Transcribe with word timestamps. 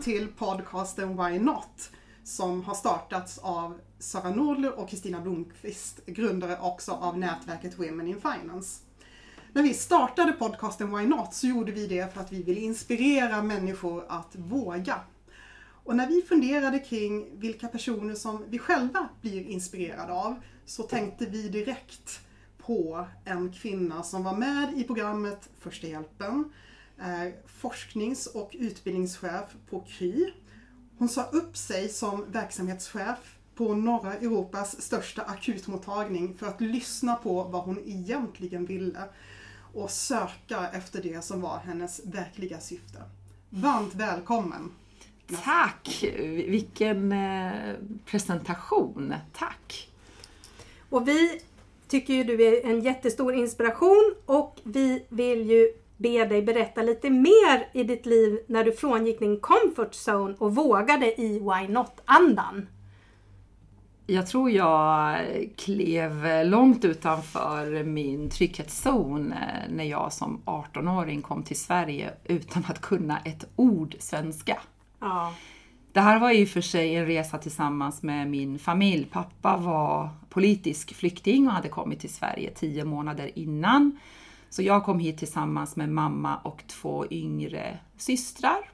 välkommen 0.00 0.28
till 0.28 0.36
podcasten 0.38 1.16
Why 1.16 1.38
Not 1.38 1.90
som 2.24 2.64
har 2.64 2.74
startats 2.74 3.38
av 3.38 3.80
Sara 3.98 4.30
Nordler 4.30 4.78
och 4.78 4.88
Kristina 4.88 5.20
Blomqvist, 5.20 6.06
grundare 6.06 6.58
också 6.60 6.92
av 6.92 7.18
nätverket 7.18 7.78
Women 7.78 8.06
in 8.06 8.20
Finance. 8.20 8.80
När 9.52 9.62
vi 9.62 9.74
startade 9.74 10.32
podcasten 10.32 10.96
Why 10.96 11.06
Not 11.06 11.34
så 11.34 11.46
gjorde 11.46 11.72
vi 11.72 11.86
det 11.86 12.14
för 12.14 12.20
att 12.20 12.32
vi 12.32 12.42
ville 12.42 12.60
inspirera 12.60 13.42
människor 13.42 14.04
att 14.08 14.36
våga. 14.36 15.00
Och 15.84 15.96
när 15.96 16.06
vi 16.06 16.22
funderade 16.22 16.78
kring 16.78 17.40
vilka 17.40 17.68
personer 17.68 18.14
som 18.14 18.44
vi 18.48 18.58
själva 18.58 19.08
blir 19.20 19.46
inspirerade 19.46 20.12
av 20.12 20.34
så 20.66 20.82
tänkte 20.82 21.26
vi 21.26 21.48
direkt 21.48 22.20
på 22.58 23.06
en 23.24 23.52
kvinna 23.52 24.02
som 24.02 24.24
var 24.24 24.36
med 24.36 24.78
i 24.78 24.84
programmet 24.84 25.48
Första 25.58 25.86
hjälpen, 25.86 26.52
är 27.00 27.34
forsknings 27.46 28.26
och 28.26 28.56
utbildningschef 28.58 29.44
på 29.70 29.80
Kry. 29.80 30.32
Hon 30.98 31.08
sa 31.08 31.22
upp 31.22 31.56
sig 31.56 31.88
som 31.88 32.32
verksamhetschef 32.32 33.38
på 33.54 33.74
norra 33.74 34.14
Europas 34.14 34.82
största 34.82 35.22
akutmottagning 35.22 36.34
för 36.34 36.46
att 36.46 36.60
lyssna 36.60 37.14
på 37.14 37.44
vad 37.44 37.62
hon 37.62 37.78
egentligen 37.78 38.66
ville 38.66 39.04
och 39.74 39.90
söka 39.90 40.68
efter 40.72 41.02
det 41.02 41.24
som 41.24 41.40
var 41.40 41.58
hennes 41.58 42.00
verkliga 42.04 42.60
syfte. 42.60 42.98
Varmt 43.50 43.94
välkommen! 43.94 44.72
Tack! 45.44 46.04
Vilken 46.48 47.12
eh, 47.12 47.74
presentation. 48.04 49.14
Tack! 49.32 49.88
Och 50.88 51.08
vi 51.08 51.40
tycker 51.88 52.14
ju 52.14 52.24
du 52.24 52.42
är 52.42 52.66
en 52.66 52.80
jättestor 52.80 53.34
inspiration 53.34 54.14
och 54.26 54.60
vi 54.64 55.06
vill 55.08 55.50
ju 55.50 55.72
be 56.00 56.24
dig 56.24 56.42
berätta 56.42 56.82
lite 56.82 57.10
mer 57.10 57.68
i 57.72 57.84
ditt 57.84 58.06
liv 58.06 58.38
när 58.46 58.64
du 58.64 58.72
frångick 58.72 59.18
din 59.18 59.40
comfort 59.40 59.94
zone 60.08 60.34
och 60.38 60.54
vågade 60.54 61.20
i 61.20 61.38
Why 61.38 61.68
Not-andan. 61.68 62.66
Jag 64.06 64.26
tror 64.26 64.50
jag 64.50 65.18
klev 65.56 66.44
långt 66.44 66.84
utanför 66.84 67.84
min 67.84 68.30
trygghetszon 68.30 69.32
eh, 69.32 69.38
när 69.68 69.84
jag 69.84 70.12
som 70.12 70.42
18-åring 70.44 71.22
kom 71.22 71.42
till 71.42 71.60
Sverige 71.60 72.10
utan 72.24 72.64
att 72.68 72.80
kunna 72.80 73.18
ett 73.18 73.46
ord 73.56 73.96
svenska. 73.98 74.58
Ja. 75.00 75.34
Det 75.92 76.00
här 76.00 76.20
var 76.20 76.30
ju 76.30 76.46
för 76.46 76.60
sig 76.60 76.94
en 76.94 77.06
resa 77.06 77.38
tillsammans 77.38 78.02
med 78.02 78.30
min 78.30 78.58
familj. 78.58 79.04
Pappa 79.10 79.56
var 79.56 80.08
politisk 80.28 80.94
flykting 80.94 81.46
och 81.46 81.52
hade 81.52 81.68
kommit 81.68 82.00
till 82.00 82.14
Sverige 82.14 82.50
tio 82.50 82.84
månader 82.84 83.38
innan. 83.38 83.98
Så 84.50 84.62
jag 84.62 84.84
kom 84.84 84.98
hit 84.98 85.18
tillsammans 85.18 85.76
med 85.76 85.88
mamma 85.88 86.36
och 86.36 86.64
två 86.66 87.06
yngre 87.10 87.78
systrar. 87.96 88.70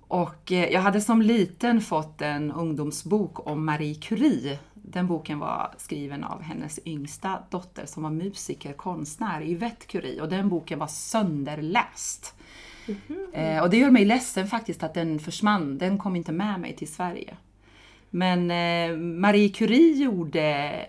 Och 0.00 0.52
eh, 0.52 0.72
jag 0.72 0.80
hade 0.80 1.00
som 1.00 1.22
liten 1.22 1.80
fått 1.80 2.22
en 2.22 2.52
ungdomsbok 2.52 3.46
om 3.46 3.64
Marie 3.64 3.94
Curie. 3.94 4.58
Den 4.74 5.06
boken 5.06 5.38
var 5.38 5.74
skriven 5.76 6.24
av 6.24 6.42
hennes 6.42 6.80
yngsta 6.84 7.42
dotter 7.50 7.86
som 7.86 8.02
var 8.02 8.10
musiker, 8.10 8.72
konstnär, 8.72 9.42
Yvette 9.42 9.86
Curie. 9.86 10.22
Och 10.22 10.28
den 10.28 10.48
boken 10.48 10.78
var 10.78 10.86
sönderläst. 10.86 12.34
Eh, 13.32 13.62
och 13.62 13.70
det 13.70 13.76
gör 13.76 13.90
mig 13.90 14.04
ledsen 14.04 14.46
faktiskt 14.46 14.82
att 14.82 14.94
den 14.94 15.18
försvann. 15.18 15.78
Den 15.78 15.98
kom 15.98 16.16
inte 16.16 16.32
med 16.32 16.60
mig 16.60 16.76
till 16.76 16.92
Sverige. 16.92 17.36
Men 18.10 18.50
eh, 18.50 18.96
Marie 18.98 19.48
Curie 19.48 20.04
gjorde 20.04 20.86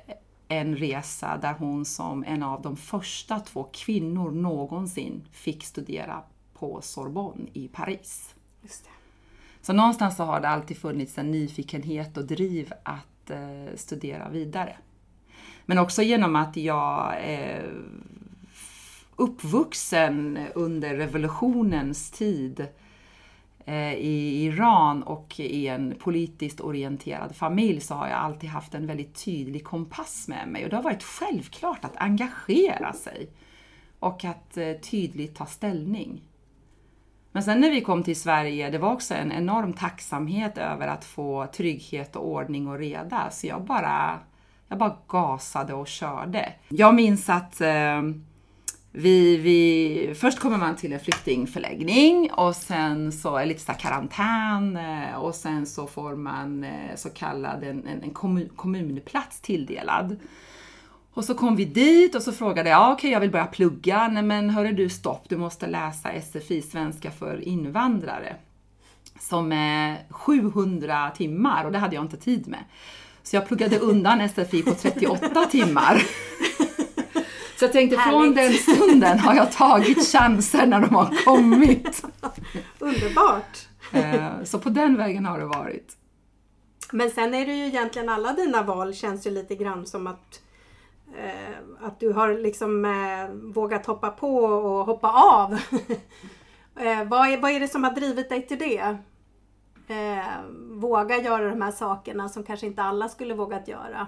en 0.51 0.75
resa 0.75 1.37
där 1.37 1.53
hon 1.53 1.85
som 1.85 2.23
en 2.23 2.43
av 2.43 2.61
de 2.61 2.77
första 2.77 3.39
två 3.39 3.63
kvinnor 3.63 4.31
någonsin 4.31 5.27
fick 5.31 5.63
studera 5.63 6.23
på 6.53 6.81
Sorbonne 6.81 7.49
i 7.53 7.67
Paris. 7.67 8.35
Så 9.61 9.73
någonstans 9.73 10.17
så 10.17 10.23
har 10.23 10.41
det 10.41 10.49
alltid 10.49 10.77
funnits 10.77 11.17
en 11.17 11.31
nyfikenhet 11.31 12.17
och 12.17 12.25
driv 12.25 12.73
att 12.83 13.29
eh, 13.29 13.75
studera 13.75 14.29
vidare. 14.29 14.77
Men 15.65 15.77
också 15.77 16.01
genom 16.01 16.35
att 16.35 16.57
jag 16.57 17.15
är 17.21 17.73
uppvuxen 19.15 20.39
under 20.55 20.95
revolutionens 20.95 22.11
tid 22.11 22.59
eh, 22.59 22.67
Eh, 23.65 23.93
i 23.93 24.45
Iran 24.45 25.03
och 25.03 25.39
i 25.39 25.67
en 25.67 25.95
politiskt 25.99 26.61
orienterad 26.61 27.35
familj 27.35 27.81
så 27.81 27.93
har 27.93 28.07
jag 28.07 28.17
alltid 28.17 28.49
haft 28.49 28.75
en 28.75 28.87
väldigt 28.87 29.25
tydlig 29.25 29.63
kompass 29.63 30.27
med 30.27 30.47
mig 30.47 30.63
och 30.63 30.69
det 30.69 30.75
har 30.75 30.83
varit 30.83 31.03
självklart 31.03 31.85
att 31.85 31.97
engagera 31.97 32.93
sig 32.93 33.29
och 33.99 34.25
att 34.25 34.57
eh, 34.57 34.73
tydligt 34.73 35.35
ta 35.35 35.45
ställning. 35.45 36.21
Men 37.31 37.43
sen 37.43 37.59
när 37.61 37.71
vi 37.71 37.81
kom 37.81 38.03
till 38.03 38.19
Sverige, 38.19 38.69
det 38.69 38.77
var 38.77 38.93
också 38.93 39.13
en 39.13 39.31
enorm 39.31 39.73
tacksamhet 39.73 40.57
över 40.57 40.87
att 40.87 41.05
få 41.05 41.47
trygghet 41.53 42.15
och 42.15 42.27
ordning 42.27 42.67
och 42.67 42.77
reda. 42.77 43.29
Så 43.31 43.47
jag 43.47 43.61
bara, 43.63 44.19
jag 44.67 44.77
bara 44.77 44.97
gasade 45.07 45.73
och 45.73 45.87
körde. 45.87 46.53
Jag 46.69 46.95
minns 46.95 47.29
att 47.29 47.61
eh, 47.61 48.01
vi, 48.91 49.37
vi, 49.37 50.13
först 50.15 50.39
kommer 50.39 50.57
man 50.57 50.75
till 50.75 50.93
en 50.93 50.99
flyktingförläggning 50.99 52.31
och 52.31 52.55
sen 52.55 53.11
så 53.11 53.37
är 53.37 53.45
lite 53.45 53.61
så 53.61 53.73
karantän 53.73 54.77
eh, 54.77 55.15
och 55.15 55.35
sen 55.35 55.65
så 55.65 55.87
får 55.87 56.15
man 56.15 56.63
eh, 56.63 56.95
så 56.95 57.09
kallad 57.09 57.63
en, 57.63 57.87
en, 57.87 58.03
en 58.03 58.09
kommun, 58.09 58.49
kommunplats 58.55 59.41
tilldelad. 59.41 60.15
Och 61.13 61.25
så 61.25 61.35
kom 61.35 61.55
vi 61.55 61.65
dit 61.65 62.15
och 62.15 62.21
så 62.21 62.31
frågade 62.31 62.69
jag, 62.69 62.81
okej 62.81 62.93
okay, 62.93 63.11
jag 63.11 63.19
vill 63.19 63.31
börja 63.31 63.45
plugga. 63.45 64.07
Nej 64.07 64.23
men 64.23 64.49
hörru 64.49 64.71
du 64.71 64.89
stopp, 64.89 65.25
du 65.29 65.37
måste 65.37 65.67
läsa 65.67 66.21
SFI, 66.21 66.61
svenska 66.61 67.11
för 67.11 67.47
invandrare. 67.47 68.35
Som 69.19 69.51
är 69.51 69.97
700 70.09 71.11
timmar 71.15 71.65
och 71.65 71.71
det 71.71 71.77
hade 71.77 71.95
jag 71.95 72.03
inte 72.03 72.17
tid 72.17 72.47
med. 72.47 72.63
Så 73.23 73.35
jag 73.35 73.47
pluggade 73.47 73.79
undan 73.79 74.29
SFI 74.29 74.63
på 74.63 74.71
38 74.71 75.45
timmar. 75.45 76.01
Så 77.59 77.65
jag 77.65 77.71
tänkte 77.71 77.97
Härligt. 77.97 78.19
från 78.19 78.33
den 78.35 78.53
stunden 78.53 79.19
har 79.19 79.35
jag 79.35 79.51
tagit 79.51 80.07
chanser 80.11 80.65
när 80.65 80.79
de 80.79 80.95
har 80.95 81.23
kommit. 81.25 82.03
Underbart! 82.79 83.67
Eh, 83.93 84.43
Så 84.43 84.59
på 84.59 84.69
den 84.69 84.97
vägen 84.97 85.25
har 85.25 85.39
det 85.39 85.45
varit. 85.45 85.97
Men 86.91 87.11
sen 87.11 87.33
är 87.33 87.45
det 87.45 87.53
ju 87.53 87.65
egentligen 87.65 88.09
alla 88.09 88.33
dina 88.33 88.63
val 88.63 88.93
känns 88.93 89.27
ju 89.27 89.31
lite 89.31 89.55
grann 89.55 89.85
som 89.85 90.07
att 90.07 90.41
eh, 91.17 91.85
att 91.87 91.99
du 91.99 92.13
har 92.13 92.33
liksom 92.33 92.85
eh, 92.85 93.51
vågat 93.53 93.85
hoppa 93.85 94.09
på 94.09 94.35
och 94.43 94.85
hoppa 94.85 95.07
av. 95.11 95.53
eh, 96.79 97.03
vad, 97.03 97.27
är, 97.29 97.41
vad 97.41 97.51
är 97.51 97.59
det 97.59 97.67
som 97.67 97.83
har 97.83 97.91
drivit 97.91 98.29
dig 98.29 98.47
till 98.47 98.59
det? 98.59 98.97
Eh, 99.87 100.25
våga 100.71 101.17
göra 101.17 101.49
de 101.49 101.61
här 101.61 101.71
sakerna 101.71 102.29
som 102.29 102.43
kanske 102.43 102.65
inte 102.65 102.83
alla 102.83 103.09
skulle 103.09 103.33
vågat 103.33 103.67
göra. 103.67 104.07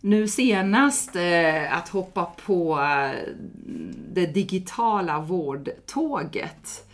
Nu 0.00 0.28
senast 0.28 1.16
eh, 1.16 1.76
att 1.76 1.88
hoppa 1.88 2.24
på 2.24 2.80
eh, 2.80 3.32
det 4.12 4.26
digitala 4.26 5.20
vårdtåget 5.20 6.88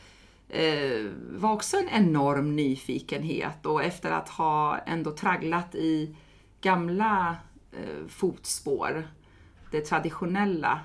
eh, 0.49 1.07
var 1.31 1.53
också 1.53 1.77
en 1.77 1.89
enorm 1.89 2.57
nyfikenhet. 2.57 3.67
Och 3.67 3.85
efter 3.85 4.11
att 4.11 4.29
ha 4.29 4.79
ändå 4.79 5.11
tragglat 5.11 5.75
i 5.75 6.17
gamla 6.61 7.37
eh, 7.73 8.07
fotspår, 8.09 9.09
det 9.71 9.81
traditionella, 9.81 10.81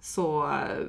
så 0.00 0.50
eh, 0.50 0.86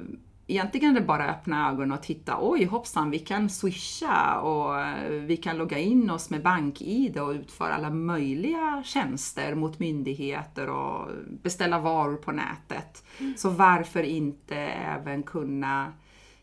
egentligen 0.50 0.96
är 0.96 1.00
det 1.00 1.06
bara 1.06 1.24
att 1.24 1.36
öppna 1.36 1.70
ögonen 1.70 1.92
och 1.92 2.02
titta, 2.02 2.38
oj 2.40 2.64
hoppsan, 2.64 3.10
vi 3.10 3.18
kan 3.18 3.50
swisha 3.50 4.40
och 4.40 4.80
eh, 4.80 5.10
vi 5.10 5.36
kan 5.36 5.56
logga 5.56 5.78
in 5.78 6.10
oss 6.10 6.30
med 6.30 6.42
bank-id 6.42 7.18
och 7.18 7.30
utföra 7.30 7.74
alla 7.74 7.90
möjliga 7.90 8.82
tjänster 8.84 9.54
mot 9.54 9.78
myndigheter 9.78 10.68
och 10.68 11.08
beställa 11.42 11.78
varor 11.78 12.16
på 12.16 12.32
nätet. 12.32 13.04
Så 13.36 13.50
varför 13.50 14.02
inte 14.02 14.56
även 14.56 15.22
kunna 15.22 15.92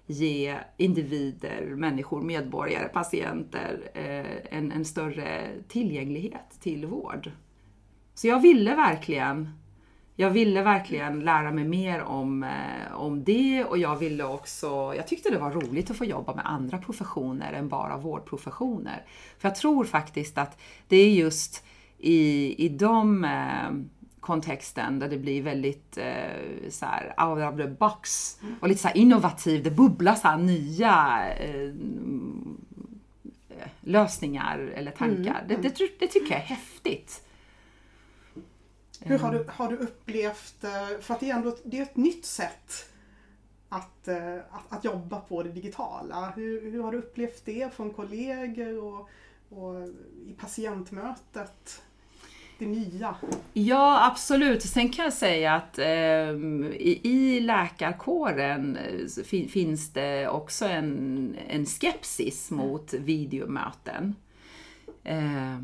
ge 0.05 0.57
individer, 0.77 1.75
människor, 1.75 2.21
medborgare, 2.21 2.87
patienter 2.87 3.89
eh, 3.93 4.57
en, 4.57 4.71
en 4.71 4.85
större 4.85 5.49
tillgänglighet 5.67 6.59
till 6.59 6.85
vård. 6.85 7.31
Så 8.13 8.27
jag 8.27 8.39
ville 8.39 8.75
verkligen 8.75 9.49
jag 10.19 10.29
ville 10.29 10.61
verkligen 10.61 11.19
lära 11.19 11.51
mig 11.51 11.63
mer 11.63 12.03
om, 12.03 12.43
eh, 12.43 12.93
om 12.93 13.23
det 13.23 13.63
och 13.63 13.77
jag 13.77 13.95
ville 13.95 14.23
också, 14.23 14.93
jag 14.95 15.07
tyckte 15.07 15.29
det 15.29 15.37
var 15.37 15.51
roligt 15.51 15.91
att 15.91 15.97
få 15.97 16.05
jobba 16.05 16.35
med 16.35 16.45
andra 16.45 16.77
professioner 16.77 17.53
än 17.53 17.69
bara 17.69 17.97
vårdprofessioner. 17.97 19.05
För 19.39 19.47
jag 19.47 19.55
tror 19.55 19.85
faktiskt 19.85 20.37
att 20.37 20.59
det 20.87 20.97
är 20.97 21.09
just 21.09 21.65
i, 21.97 22.55
i 22.65 22.69
de 22.69 23.25
eh, 23.25 23.71
kontexten 24.19 24.99
där 24.99 25.09
det 25.09 25.17
blir 25.17 25.41
väldigt 25.41 25.97
eh, 25.97 26.69
så 26.69 26.85
här, 26.85 27.13
out 27.27 27.53
of 27.53 27.57
the 27.57 27.67
box 27.67 28.37
och 28.59 28.67
lite 28.67 28.81
så 28.81 28.89
innovativ, 28.95 29.63
det 29.63 29.71
bubblar 29.71 30.15
så 30.15 30.37
nya 30.37 31.25
eh, 31.39 31.73
lösningar 33.81 34.59
eller 34.75 34.91
tankar. 34.91 35.45
Det, 35.47 35.55
det, 35.55 35.99
det 35.99 36.07
tycker 36.07 36.31
jag 36.31 36.41
är 36.41 36.45
häftigt. 36.45 37.26
Hur 39.07 39.19
har 39.19 39.31
du, 39.31 39.45
har 39.47 39.69
du 39.69 39.77
upplevt, 39.77 40.63
eh, 40.63 40.99
för 41.01 41.13
att 41.13 41.19
det 41.19 41.29
är 41.29 41.35
ändå 41.35 41.55
det 41.63 41.77
är 41.77 41.83
ett 41.83 41.97
nytt 41.97 42.25
sätt 42.25 42.89
att, 43.69 44.07
eh, 44.07 44.35
att, 44.35 44.65
att 44.69 44.83
jobba 44.83 45.19
på 45.19 45.43
det 45.43 45.49
digitala. 45.49 46.33
Hur, 46.35 46.71
hur 46.71 46.83
har 46.83 46.91
du 46.91 46.97
upplevt 46.97 47.45
det 47.45 47.73
från 47.73 47.89
kollegor 47.89 48.83
och, 48.83 49.09
och 49.49 49.87
i 50.27 50.33
patientmötet? 50.37 51.81
Det 52.59 52.65
nya. 52.65 53.15
Ja, 53.53 54.07
absolut. 54.11 54.63
Sen 54.63 54.89
kan 54.89 55.05
jag 55.05 55.13
säga 55.13 55.53
att 55.53 55.79
eh, 55.79 55.87
i, 55.87 56.99
i 57.03 57.39
läkarkåren 57.39 58.77
eh, 58.77 59.23
fin, 59.23 59.49
finns 59.49 59.93
det 59.93 60.27
också 60.27 60.65
en, 60.65 61.35
en 61.47 61.65
skepsis 61.65 62.51
mot 62.51 62.93
videomöten. 62.93 64.15
Eh, 65.03 65.57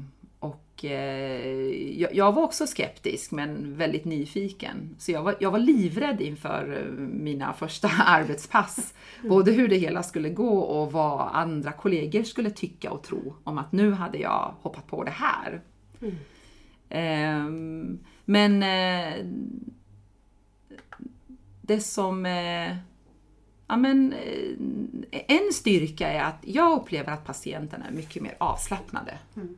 jag, 0.81 2.15
jag, 2.15 2.31
var 2.31 2.43
också 2.43 2.67
skeptisk 2.67 3.31
men 3.31 3.77
väldigt 3.77 4.05
nyfiken. 4.05 4.95
Så 4.97 5.11
jag 5.11 5.23
var, 5.23 5.35
jag 5.39 5.51
var 5.51 5.59
livrädd 5.59 6.21
inför 6.21 6.77
eh, 6.77 6.91
mina 6.99 7.53
första 7.53 7.87
arbetspass. 8.05 8.93
Både 9.23 9.51
hur 9.51 9.67
det 9.67 9.77
hela 9.77 10.03
skulle 10.03 10.29
gå 10.29 10.59
och 10.59 10.91
vad 10.91 11.29
andra 11.33 11.71
kollegor 11.71 12.23
skulle 12.23 12.49
tycka 12.49 12.91
och 12.91 13.03
tro 13.03 13.35
om 13.43 13.57
att 13.57 13.71
nu 13.71 13.91
hade 13.91 14.17
jag 14.17 14.53
hoppat 14.61 14.87
på 14.87 15.03
det 15.03 15.11
här. 15.11 15.61
Mm. 16.01 16.15
Ehm, 16.89 17.99
men 18.25 18.63
eh, 18.63 19.25
det 21.61 21.79
som... 21.79 22.25
Eh, 22.25 22.77
ja, 23.67 23.77
men, 23.77 24.13
eh, 24.13 25.21
en 25.27 25.53
styrka 25.53 26.07
är 26.07 26.23
att 26.23 26.39
jag 26.41 26.81
upplever 26.81 27.13
att 27.13 27.25
patienterna 27.25 27.87
är 27.87 27.91
mycket 27.91 28.21
mer 28.21 28.35
avslappnade. 28.37 29.17
Mm. 29.35 29.57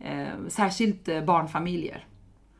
Ehm, 0.00 0.50
särskilt 0.50 1.24
barnfamiljer. 1.26 2.06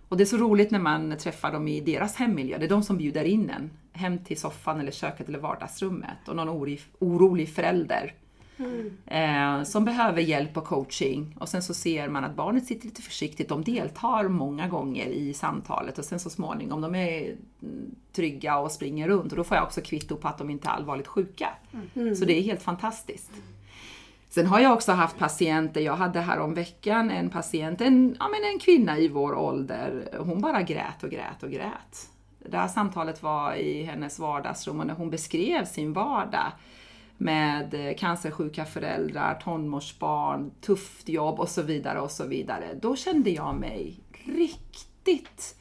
Och 0.08 0.16
det 0.16 0.22
är 0.22 0.26
så 0.26 0.36
roligt 0.36 0.70
när 0.70 0.78
man 0.78 1.16
träffar 1.18 1.52
dem 1.52 1.68
i 1.68 1.80
deras 1.80 2.16
hemmiljö. 2.16 2.58
Det 2.58 2.64
är 2.64 2.68
de 2.68 2.82
som 2.82 2.96
bjuder 2.96 3.24
in 3.24 3.50
en 3.50 3.70
hem 3.92 4.18
till 4.18 4.40
soffan 4.40 4.80
eller 4.80 4.92
köket 4.92 5.28
eller 5.28 5.38
vardagsrummet. 5.38 6.28
Och 6.28 6.36
någon 6.36 6.78
orolig 6.98 7.48
förälder 7.48 8.14
Mm. 8.60 8.96
Eh, 9.06 9.64
som 9.64 9.84
behöver 9.84 10.22
hjälp 10.22 10.56
och 10.56 10.64
coaching. 10.64 11.36
Och 11.40 11.48
sen 11.48 11.62
så 11.62 11.74
ser 11.74 12.08
man 12.08 12.24
att 12.24 12.34
barnet 12.34 12.66
sitter 12.66 12.86
lite 12.86 13.02
försiktigt. 13.02 13.48
De 13.48 13.64
deltar 13.64 14.28
många 14.28 14.68
gånger 14.68 15.06
i 15.06 15.34
samtalet 15.34 15.98
och 15.98 16.04
sen 16.04 16.20
så 16.20 16.30
småningom, 16.30 16.80
de 16.80 16.94
är 16.94 17.36
trygga 18.12 18.58
och 18.58 18.72
springer 18.72 19.08
runt. 19.08 19.32
Och 19.32 19.38
då 19.38 19.44
får 19.44 19.56
jag 19.56 19.64
också 19.64 19.80
kvitto 19.80 20.16
på 20.16 20.28
att 20.28 20.38
de 20.38 20.50
inte 20.50 20.68
är 20.68 20.72
allvarligt 20.72 21.06
sjuka. 21.06 21.48
Mm. 21.94 22.16
Så 22.16 22.24
det 22.24 22.38
är 22.38 22.42
helt 22.42 22.62
fantastiskt. 22.62 23.32
Sen 24.30 24.46
har 24.46 24.60
jag 24.60 24.72
också 24.72 24.92
haft 24.92 25.18
patienter, 25.18 25.80
jag 25.80 25.96
hade 25.96 26.20
här 26.20 26.38
om 26.40 26.54
veckan 26.54 27.10
en 27.10 27.30
patient, 27.30 27.80
en, 27.80 28.16
ja, 28.18 28.28
men 28.28 28.52
en 28.52 28.58
kvinna 28.58 28.98
i 28.98 29.08
vår 29.08 29.34
ålder, 29.34 30.08
hon 30.18 30.40
bara 30.40 30.62
grät 30.62 31.02
och 31.02 31.10
grät 31.10 31.42
och 31.42 31.50
grät. 31.50 32.08
Det 32.38 32.56
här 32.56 32.68
samtalet 32.68 33.22
var 33.22 33.54
i 33.54 33.82
hennes 33.82 34.18
vardagsrum 34.18 34.80
och 34.80 34.86
när 34.86 34.94
hon 34.94 35.10
beskrev 35.10 35.64
sin 35.64 35.92
vardag 35.92 36.52
med 37.16 37.74
eh, 37.74 37.94
cancersjuka 37.96 38.64
föräldrar, 38.64 39.40
tonårsbarn, 39.44 40.50
tufft 40.60 41.08
jobb 41.08 41.40
och 41.40 41.48
så 41.48 41.62
vidare 41.62 42.00
och 42.00 42.10
så 42.10 42.26
vidare. 42.26 42.78
Då 42.82 42.96
kände 42.96 43.30
jag 43.30 43.54
mig 43.54 44.00
riktigt, 44.26 45.56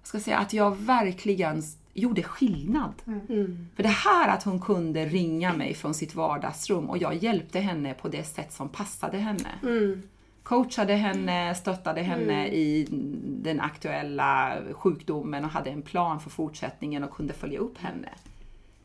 jag 0.00 0.08
ska 0.08 0.20
säga, 0.20 0.38
att 0.38 0.52
jag 0.52 0.76
verkligen 0.76 1.62
gjorde 1.94 2.22
skillnad. 2.22 2.94
Mm. 3.06 3.68
För 3.76 3.82
det 3.82 3.88
här 3.88 4.28
att 4.28 4.42
hon 4.42 4.60
kunde 4.60 5.04
ringa 5.04 5.52
mig 5.52 5.74
från 5.74 5.94
sitt 5.94 6.14
vardagsrum 6.14 6.90
och 6.90 6.98
jag 6.98 7.14
hjälpte 7.14 7.60
henne 7.60 7.94
på 7.94 8.08
det 8.08 8.24
sätt 8.24 8.52
som 8.52 8.68
passade 8.68 9.18
henne. 9.18 9.50
Mm. 9.62 10.02
Coachade 10.42 10.94
henne, 10.94 11.54
stöttade 11.54 12.00
henne 12.00 12.46
mm. 12.46 12.54
i 12.54 12.86
den 13.24 13.60
aktuella 13.60 14.58
sjukdomen 14.72 15.44
och 15.44 15.50
hade 15.50 15.70
en 15.70 15.82
plan 15.82 16.20
för 16.20 16.30
fortsättningen 16.30 17.04
och 17.04 17.10
kunde 17.10 17.32
följa 17.32 17.58
upp 17.58 17.78
henne. 17.78 18.08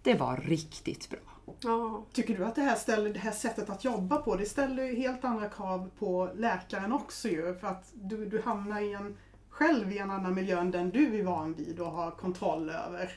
Det 0.03 0.13
var 0.13 0.37
riktigt 0.37 1.09
bra. 1.09 1.19
Ja. 1.61 2.05
Tycker 2.13 2.37
du 2.37 2.45
att 2.45 2.55
det 2.55 2.61
här, 2.61 2.75
ställer, 2.75 3.13
det 3.13 3.19
här 3.19 3.31
sättet 3.31 3.69
att 3.69 3.83
jobba 3.83 4.17
på, 4.17 4.35
det 4.35 4.45
ställer 4.45 4.83
ju 4.83 4.95
helt 4.95 5.25
andra 5.25 5.49
krav 5.49 5.89
på 5.99 6.29
läkaren 6.35 6.93
också 6.93 7.27
ju. 7.27 7.55
För 7.55 7.67
att 7.67 7.91
du, 7.93 8.25
du 8.25 8.41
hamnar 8.41 8.81
i 8.81 8.93
en, 8.93 9.17
själv 9.57 9.91
i 9.91 9.97
en 9.97 10.11
annan 10.11 10.33
miljö 10.33 10.59
än 10.59 10.71
den 10.71 10.89
du 10.89 11.19
är 11.19 11.23
van 11.23 11.53
vid 11.53 11.79
och 11.79 11.91
har 11.91 12.11
kontroll 12.11 12.69
över. 12.69 13.11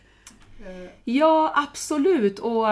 Eh. 0.66 0.90
Ja, 1.04 1.52
absolut. 1.56 2.38
Och, 2.38 2.66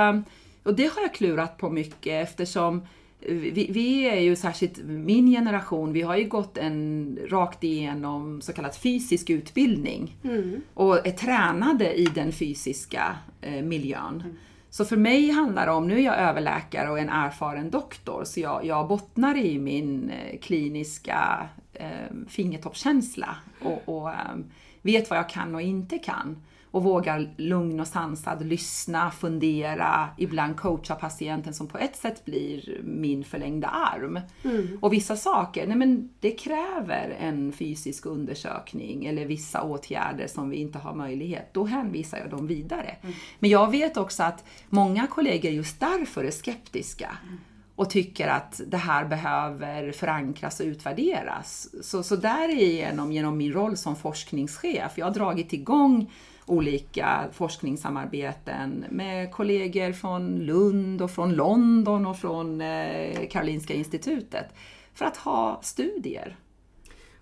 och 0.63 0.75
det 0.75 0.87
har 0.87 1.03
jag 1.03 1.15
klurat 1.15 1.59
på 1.59 1.71
mycket 1.71 2.29
eftersom 2.29 2.87
vi, 3.21 3.67
vi, 3.71 4.03
är 4.03 4.21
ju 4.21 4.37
särskilt 4.37 4.79
min 4.85 5.27
generation, 5.27 5.93
vi 5.93 6.03
har 6.03 6.17
ju 6.17 6.29
gått 6.29 6.59
en 6.59 7.19
rakt 7.29 7.65
igenom 7.65 8.41
så 8.41 8.53
kallad 8.53 8.75
fysisk 8.75 9.31
utbildning 9.31 10.17
mm. 10.25 10.61
och 10.75 11.07
är 11.07 11.13
tränade 11.13 11.95
i 11.95 12.05
den 12.05 12.33
fysiska 12.33 13.17
eh, 13.41 13.63
miljön. 13.63 14.23
Mm. 14.25 14.37
Så 14.71 14.85
för 14.85 14.97
mig 14.97 15.31
handlar 15.31 15.67
det 15.67 15.73
om, 15.73 15.89
nu 15.89 15.95
är 15.95 16.03
jag 16.05 16.19
överläkare 16.19 16.91
och 16.91 16.99
en 16.99 17.09
erfaren 17.09 17.71
doktor, 17.71 18.25
så 18.25 18.41
jag, 18.41 18.65
jag 18.65 18.89
bottnar 18.89 19.37
i 19.37 19.59
min 19.59 20.11
eh, 20.11 20.39
kliniska 20.39 21.49
eh, 21.81 22.17
fingertoppskänsla 22.29 23.37
och, 23.63 23.83
och 23.89 24.11
eh, 24.11 24.37
vet 24.83 25.11
vad 25.11 25.19
jag 25.19 25.29
kan 25.29 25.55
och 25.55 25.63
inte 25.63 25.99
kan 25.99 26.37
och 26.77 26.83
vågar 26.83 27.35
lugn 27.37 27.81
och 27.81 27.87
sansad 27.87 28.47
lyssna, 28.47 29.11
fundera, 29.11 30.09
ibland 30.19 30.57
coacha 30.57 30.95
patienten 30.95 31.55
som 31.55 31.67
på 31.67 31.79
ett 31.79 31.97
sätt 31.97 32.25
blir 32.25 32.81
min 32.85 33.25
förlängda 33.25 33.69
arm. 33.69 34.21
Mm. 34.45 34.79
Och 34.83 34.93
vissa 34.93 35.17
saker, 35.17 35.67
nej 35.67 35.77
men 35.77 36.11
det 36.21 36.31
kräver 36.31 37.17
en 37.21 37.53
fysisk 37.53 38.07
undersökning 38.07 39.07
eller 39.07 39.27
vissa 39.27 39.63
åtgärder 39.63 40.27
som 40.27 40.51
vi 40.51 40.57
inte 40.57 40.79
har 40.79 40.95
möjlighet. 40.95 41.55
Då 41.55 41.65
hänvisar 41.65 42.19
jag 42.19 42.31
dem 42.31 42.47
vidare. 42.47 42.97
Mm. 43.03 43.15
Men 43.39 43.51
jag 43.51 43.71
vet 43.71 43.97
också 43.97 44.23
att 44.23 44.45
många 44.69 45.07
kollegor 45.07 45.53
just 45.53 45.81
därför 45.81 46.25
är 46.25 46.31
skeptiska. 46.31 47.19
Mm 47.27 47.39
och 47.77 47.91
tycker 47.91 48.29
att 48.29 48.61
det 48.67 48.77
här 48.77 49.05
behöver 49.05 49.93
förankras 49.93 50.61
och 50.61 50.67
utvärderas. 50.67 51.69
Så, 51.83 52.03
så 52.03 52.17
därigenom, 52.17 53.13
genom 53.13 53.37
min 53.37 53.53
roll 53.53 53.77
som 53.77 53.97
forskningschef, 53.97 54.93
jag 54.99 55.07
har 55.07 55.15
dragit 55.15 55.53
igång 55.53 56.13
olika 56.47 57.25
forskningssamarbeten 57.33 58.85
med 58.91 59.33
kollegor 59.33 59.93
från 59.93 60.39
Lund 60.39 61.03
och 61.03 61.11
från 61.11 61.33
London 61.33 62.07
och 62.07 62.19
från 62.19 62.61
eh, 62.61 63.29
Karolinska 63.31 63.75
institutet 63.75 64.47
för 64.95 65.05
att 65.05 65.17
ha 65.17 65.61
studier. 65.63 66.37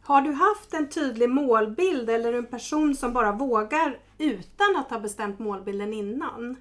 Har 0.02 0.20
du 0.20 0.32
haft 0.32 0.74
en 0.74 0.88
tydlig 0.88 1.30
målbild 1.30 2.10
eller 2.10 2.32
en 2.32 2.46
person 2.46 2.94
som 2.94 3.12
bara 3.12 3.32
vågar 3.32 3.98
utan 4.18 4.76
att 4.76 4.90
ha 4.90 4.98
bestämt 4.98 5.38
målbilden 5.38 5.92
innan? 5.92 6.56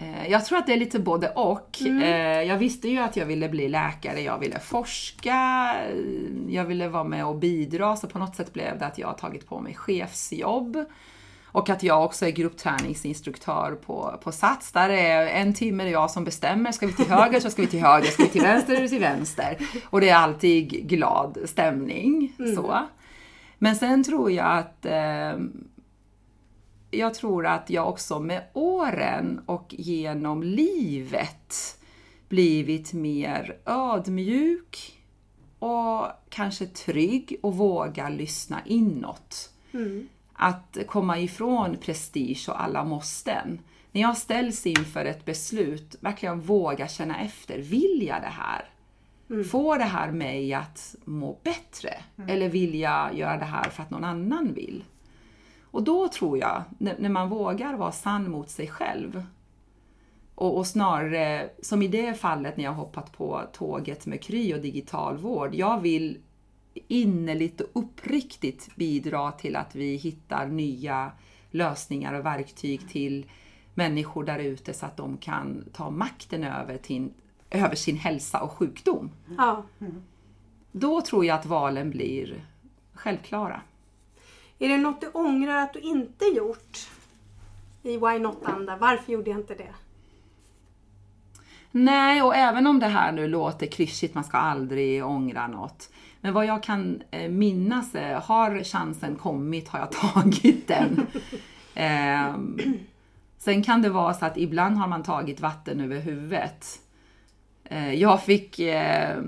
Eh, 0.00 0.30
jag 0.30 0.44
tror 0.44 0.58
att 0.58 0.66
det 0.66 0.72
är 0.72 0.76
lite 0.76 0.98
både 0.98 1.30
och. 1.30 1.78
Mm. 1.80 2.02
Eh, 2.02 2.42
jag 2.42 2.56
visste 2.56 2.88
ju 2.88 2.98
att 2.98 3.16
jag 3.16 3.26
ville 3.26 3.48
bli 3.48 3.68
läkare, 3.68 4.20
jag 4.20 4.38
ville 4.38 4.58
forska, 4.58 5.74
jag 6.48 6.64
ville 6.64 6.88
vara 6.88 7.04
med 7.04 7.26
och 7.26 7.36
bidra, 7.36 7.96
så 7.96 8.06
på 8.06 8.18
något 8.18 8.36
sätt 8.36 8.52
blev 8.52 8.78
det 8.78 8.86
att 8.86 8.98
jag 8.98 9.06
har 9.06 9.14
tagit 9.14 9.48
på 9.48 9.60
mig 9.60 9.74
chefsjobb. 9.74 10.84
Och 11.52 11.70
att 11.70 11.82
jag 11.82 12.04
också 12.04 12.26
är 12.26 12.30
gruppträningsinstruktör 12.30 13.78
på, 13.86 14.20
på 14.22 14.32
Sats. 14.32 14.72
Där 14.72 14.88
är 14.88 15.26
en 15.26 15.54
timme 15.54 15.84
det 15.84 15.90
jag 15.90 16.10
som 16.10 16.24
bestämmer. 16.24 16.72
Ska 16.72 16.86
vi 16.86 16.92
till 16.92 17.10
höger 17.10 17.40
så 17.40 17.50
ska 17.50 17.62
vi 17.62 17.68
till 17.68 17.80
höger, 17.80 18.06
ska 18.06 18.22
vi 18.22 18.28
till 18.28 18.42
vänster 18.42 18.74
eller 18.74 18.88
till 18.88 19.00
vänster. 19.00 19.56
Och 19.90 20.00
det 20.00 20.08
är 20.08 20.16
alltid 20.16 20.88
glad 20.88 21.38
stämning. 21.44 22.32
Mm. 22.38 22.56
så. 22.56 22.86
Men 23.62 23.76
sen 23.76 24.04
tror 24.04 24.30
jag 24.30 24.58
att 24.58 24.86
eh, 24.86 25.32
jag 26.90 27.14
tror 27.14 27.46
att 27.46 27.70
jag 27.70 27.88
också 27.88 28.20
med 28.20 28.42
åren 28.52 29.40
och 29.46 29.74
genom 29.78 30.42
livet 30.42 31.78
blivit 32.28 32.92
mer 32.92 33.56
ödmjuk 33.64 35.00
och 35.58 36.06
kanske 36.28 36.66
trygg 36.66 37.36
och 37.42 37.56
vågar 37.56 38.10
lyssna 38.10 38.60
inåt. 38.64 39.50
Mm. 39.72 40.08
Att 40.32 40.78
komma 40.86 41.18
ifrån 41.18 41.76
prestige 41.76 42.48
och 42.48 42.62
alla 42.62 42.84
måsten. 42.84 43.58
När 43.92 44.00
jag 44.00 44.16
ställs 44.16 44.66
inför 44.66 45.04
ett 45.04 45.24
beslut, 45.24 45.96
verkligen 46.00 46.40
våga 46.40 46.88
känna 46.88 47.20
efter. 47.20 47.58
Vill 47.58 48.04
jag 48.06 48.22
det 48.22 48.32
här? 48.32 48.64
Mm. 49.30 49.44
Får 49.44 49.78
det 49.78 49.84
här 49.84 50.12
mig 50.12 50.54
att 50.54 50.94
må 51.04 51.38
bättre? 51.42 51.94
Mm. 52.16 52.30
Eller 52.30 52.48
vill 52.48 52.80
jag 52.80 53.18
göra 53.18 53.36
det 53.36 53.44
här 53.44 53.70
för 53.70 53.82
att 53.82 53.90
någon 53.90 54.04
annan 54.04 54.54
vill? 54.54 54.84
Och 55.70 55.82
då 55.82 56.08
tror 56.08 56.38
jag, 56.38 56.62
när, 56.78 57.08
man 57.08 57.28
vågar 57.28 57.74
vara 57.74 57.92
sann 57.92 58.30
mot 58.30 58.50
sig 58.50 58.66
själv, 58.66 59.24
och, 60.34 60.56
och, 60.56 60.66
snarare, 60.66 61.50
som 61.62 61.82
i 61.82 61.88
det 61.88 62.14
fallet 62.14 62.56
när 62.56 62.64
jag 62.64 62.72
hoppat 62.72 63.12
på 63.12 63.42
tåget 63.52 64.06
med 64.06 64.22
Kry 64.22 64.54
och 64.54 64.60
digitalvård, 64.60 65.54
jag 65.54 65.80
vill 65.80 66.18
innerligt 66.74 67.60
och 67.60 67.68
uppriktigt 67.72 68.76
bidra 68.76 69.32
till 69.32 69.56
att 69.56 69.74
vi 69.74 69.96
hittar 69.96 70.46
nya 70.46 71.12
lösningar 71.50 72.14
och 72.14 72.26
verktyg 72.26 72.88
till 72.88 73.26
människor 73.74 74.24
där 74.24 74.38
ute 74.38 74.74
så 74.74 74.86
att 74.86 74.96
de 74.96 75.16
kan 75.16 75.64
ta 75.72 75.90
makten 75.90 76.44
över, 76.44 76.78
till, 76.78 77.08
över 77.50 77.74
sin 77.74 77.96
hälsa 77.96 78.40
och 78.40 78.52
sjukdom. 78.52 79.10
Ja. 79.38 79.64
Då 80.72 81.00
tror 81.00 81.24
jag 81.24 81.38
att 81.38 81.46
valen 81.46 81.90
blir 81.90 82.44
självklara. 82.94 83.60
Är 84.62 84.68
det 84.68 84.76
något 84.76 85.00
du 85.00 85.08
ångrar 85.08 85.56
att 85.56 85.72
du 85.72 85.80
inte 85.80 86.24
gjort 86.24 86.88
i 87.82 87.96
Why 87.96 88.18
Not-anda? 88.18 88.76
Varför 88.76 89.12
gjorde 89.12 89.30
jag 89.30 89.40
inte 89.40 89.54
det? 89.54 89.74
Nej, 91.70 92.22
och 92.22 92.36
även 92.36 92.66
om 92.66 92.78
det 92.78 92.86
här 92.86 93.12
nu 93.12 93.28
låter 93.28 93.66
klyschigt, 93.66 94.14
man 94.14 94.24
ska 94.24 94.36
aldrig 94.38 95.04
ångra 95.04 95.46
något. 95.46 95.90
Men 96.20 96.34
vad 96.34 96.46
jag 96.46 96.62
kan 96.62 97.02
eh, 97.10 97.30
minnas 97.30 97.94
är, 97.94 98.14
har 98.14 98.64
chansen 98.64 99.16
kommit 99.16 99.68
har 99.68 99.78
jag 99.78 99.92
tagit 100.14 100.68
den. 100.68 101.06
eh, 101.74 102.34
sen 103.38 103.62
kan 103.62 103.82
det 103.82 103.90
vara 103.90 104.14
så 104.14 104.26
att 104.26 104.36
ibland 104.36 104.76
har 104.76 104.88
man 104.88 105.02
tagit 105.02 105.40
vatten 105.40 105.80
över 105.80 106.00
huvudet. 106.00 106.80
Eh, 107.64 107.94
jag 107.94 108.22
fick, 108.22 108.58
eh, 108.58 109.20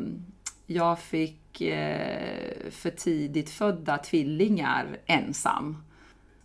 jag 0.67 0.99
fick 0.99 1.42
eh, 1.61 2.71
för 2.71 2.91
tidigt 2.91 3.51
födda 3.51 3.99
tvillingar 3.99 4.99
ensam. 5.07 5.77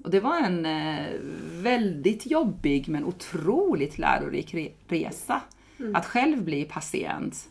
Och 0.04 0.12
det 0.12 0.20
var 0.20 0.38
en 0.38 0.66
eh, 0.66 1.06
väldigt 1.52 2.26
jobbig 2.26 2.90
men 2.90 3.06
otroligt 3.06 3.98
lärorik 3.98 4.54
re 4.54 4.72
resa. 4.88 5.42
Mm. 5.80 5.96
Att 5.96 6.06
själv 6.06 6.44
bli 6.44 6.66
patient. 6.66 7.50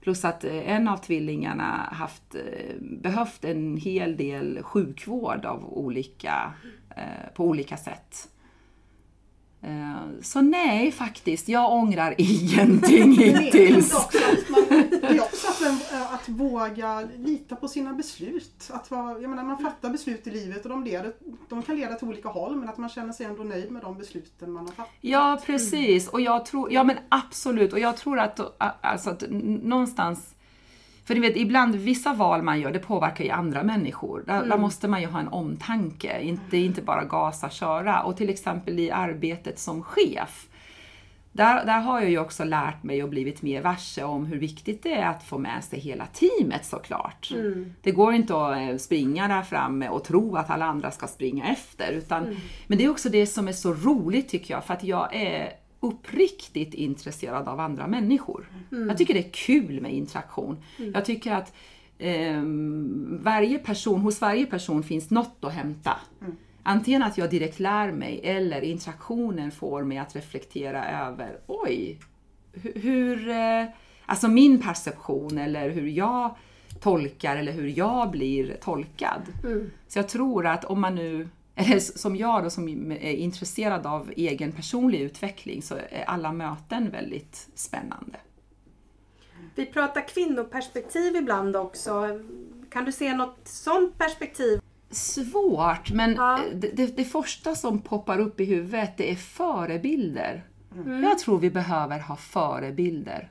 Plus 0.00 0.24
att 0.24 0.44
eh, 0.44 0.70
en 0.70 0.88
av 0.88 0.96
tvillingarna 0.96 1.88
haft, 1.92 2.34
eh, 2.34 2.74
behövt 2.80 3.44
en 3.44 3.76
hel 3.76 4.16
del 4.16 4.62
sjukvård 4.62 5.44
av 5.44 5.78
olika, 5.78 6.52
på 7.34 7.44
olika 7.44 7.76
sätt. 7.76 8.28
Så 10.22 10.40
nej, 10.40 10.92
faktiskt, 10.92 11.48
jag 11.48 11.72
ångrar 11.72 12.14
ingenting 12.18 13.12
hittills. 13.12 14.08
Det 15.00 15.06
är 15.06 15.20
också 15.20 15.48
att, 15.48 16.12
att 16.14 16.28
våga 16.28 17.08
lita 17.16 17.56
på 17.56 17.68
sina 17.68 17.92
beslut. 17.92 18.70
Att 18.70 18.90
vara, 18.90 19.20
jag 19.20 19.30
menar, 19.30 19.44
man 19.44 19.58
fattar 19.58 19.90
beslut 19.90 20.26
i 20.26 20.30
livet 20.30 20.62
och 20.62 20.68
de, 20.68 20.84
leder, 20.84 21.12
de 21.48 21.62
kan 21.62 21.76
leda 21.76 21.94
till 21.94 22.08
olika 22.08 22.28
håll 22.28 22.56
men 22.56 22.68
att 22.68 22.78
man 22.78 22.88
känner 22.88 23.12
sig 23.12 23.26
ändå 23.26 23.42
nöjd 23.42 23.70
med 23.70 23.82
de 23.82 23.98
besluten 23.98 24.52
man 24.52 24.66
har 24.66 24.72
fattat. 24.72 24.92
Ja, 25.00 25.40
precis. 25.46 26.08
Och 26.08 26.20
jag 26.20 26.46
tror, 26.46 26.72
ja 26.72 26.84
men 26.84 26.96
absolut. 27.08 27.72
Och 27.72 27.78
jag 27.78 27.96
tror 27.96 28.18
att, 28.18 28.40
alltså, 28.80 29.10
att 29.10 29.24
någonstans 29.62 30.34
för 31.10 31.14
ni 31.14 31.20
vet, 31.20 31.36
ibland 31.36 31.74
vissa 31.74 32.12
val 32.12 32.42
man 32.42 32.60
gör, 32.60 32.72
det 32.72 32.78
påverkar 32.78 33.24
ju 33.24 33.30
andra 33.30 33.62
människor. 33.62 34.22
Där, 34.26 34.36
mm. 34.36 34.48
där, 34.48 34.58
måste 34.58 34.88
man 34.88 35.00
ju 35.00 35.06
ha 35.06 35.20
en 35.20 35.28
omtanke, 35.28 36.22
inte, 36.22 36.56
inte 36.56 36.82
bara 36.82 37.04
gasa, 37.04 37.50
köra. 37.50 38.02
Och 38.02 38.16
till 38.16 38.30
exempel 38.30 38.78
i 38.78 38.90
arbetet 38.90 39.58
som 39.58 39.82
chef, 39.82 40.48
där, 41.32 41.64
där 41.66 41.80
har 41.80 42.00
jag 42.00 42.10
ju 42.10 42.18
också 42.18 42.44
lärt 42.44 42.82
mig 42.82 43.02
och 43.02 43.08
blivit 43.08 43.42
mer 43.42 43.62
varse 43.62 44.04
om 44.04 44.26
hur 44.26 44.38
viktigt 44.38 44.82
det 44.82 44.94
är 44.94 45.06
att 45.06 45.22
få 45.22 45.38
med 45.38 45.64
sig 45.64 45.78
hela 45.80 46.06
teamet 46.06 46.64
såklart. 46.64 47.30
Mm. 47.34 47.74
Det 47.82 47.90
går 47.90 48.14
inte 48.14 48.46
att 48.46 48.56
eh, 48.56 48.76
springa 48.76 49.28
där 49.28 49.42
framme 49.42 49.88
och 49.88 50.04
tro 50.04 50.36
att 50.36 50.50
alla 50.50 50.64
andra 50.64 50.90
ska 50.90 51.06
springa 51.06 51.44
efter. 51.44 51.92
Utan, 51.92 52.24
mm. 52.24 52.36
Men 52.66 52.78
det 52.78 52.84
är 52.84 52.90
också 52.90 53.08
det 53.08 53.26
som 53.26 53.48
är 53.48 53.52
så 53.52 53.72
roligt 53.74 54.28
tycker 54.28 54.54
jag, 54.54 54.64
för 54.64 54.74
att 54.74 54.84
jag 54.84 55.14
är 55.14 55.52
uppriktigt 55.80 56.74
intresserad 56.74 57.48
av 57.48 57.60
andra 57.60 57.86
människor. 57.86 58.48
Mm. 58.72 58.88
Jag 58.88 58.98
tycker 58.98 59.14
det 59.14 59.26
är 59.26 59.32
kul 59.32 59.80
med 59.80 59.94
interaktion. 59.94 60.62
Mm. 60.78 60.92
Jag 60.94 61.04
tycker 61.04 61.32
att 61.32 61.54
eh, 61.98 62.42
varje 63.20 63.58
person, 63.58 64.00
hos 64.00 64.20
varje 64.20 64.46
person 64.46 64.82
finns 64.82 65.10
något 65.10 65.36
att 65.40 65.52
hämta. 65.52 65.96
Mm. 66.20 66.36
Antingen 66.62 67.02
att 67.02 67.18
jag 67.18 67.30
direkt 67.30 67.60
lär 67.60 67.92
mig 67.92 68.20
eller 68.24 68.60
interaktionen 68.60 69.50
får 69.50 69.84
mig 69.84 69.98
att 69.98 70.16
reflektera 70.16 71.06
över, 71.06 71.38
oj, 71.46 71.98
hur, 72.52 73.28
eh, 73.28 73.64
alltså 74.06 74.28
min 74.28 74.62
perception 74.62 75.38
eller 75.38 75.70
hur 75.70 75.86
jag 75.86 76.34
tolkar 76.80 77.36
eller 77.36 77.52
hur 77.52 77.78
jag 77.78 78.10
blir 78.10 78.56
tolkad. 78.60 79.22
Mm. 79.44 79.70
Så 79.88 79.98
jag 79.98 80.08
tror 80.08 80.46
att 80.46 80.64
om 80.64 80.80
man 80.80 80.94
nu 80.94 81.28
eller 81.60 81.80
som 81.80 82.16
jag 82.16 82.44
då 82.44 82.50
som 82.50 82.68
är 82.92 83.12
intresserad 83.12 83.86
av 83.86 84.12
egen 84.16 84.52
personlig 84.52 85.00
utveckling 85.00 85.62
så 85.62 85.74
är 85.74 86.04
alla 86.06 86.32
möten 86.32 86.90
väldigt 86.90 87.48
spännande. 87.54 88.16
Vi 89.54 89.66
pratar 89.66 90.08
kvinnoperspektiv 90.08 91.16
ibland 91.16 91.56
också. 91.56 92.20
Kan 92.70 92.84
du 92.84 92.92
se 92.92 93.14
något 93.14 93.38
sådant 93.44 93.98
perspektiv? 93.98 94.60
Svårt, 94.90 95.90
men 95.92 96.14
ja. 96.14 96.40
det, 96.54 96.96
det, 96.96 97.04
första 97.04 97.54
som 97.54 97.80
poppar 97.80 98.18
upp 98.18 98.40
i 98.40 98.44
huvudet 98.44 98.96
det 98.96 99.10
är 99.10 99.16
förebilder. 99.16 100.44
Mm. 100.74 101.02
Jag 101.02 101.18
tror 101.18 101.38
vi 101.38 101.50
behöver 101.50 101.98
ha 101.98 102.16
förebilder. 102.16 103.30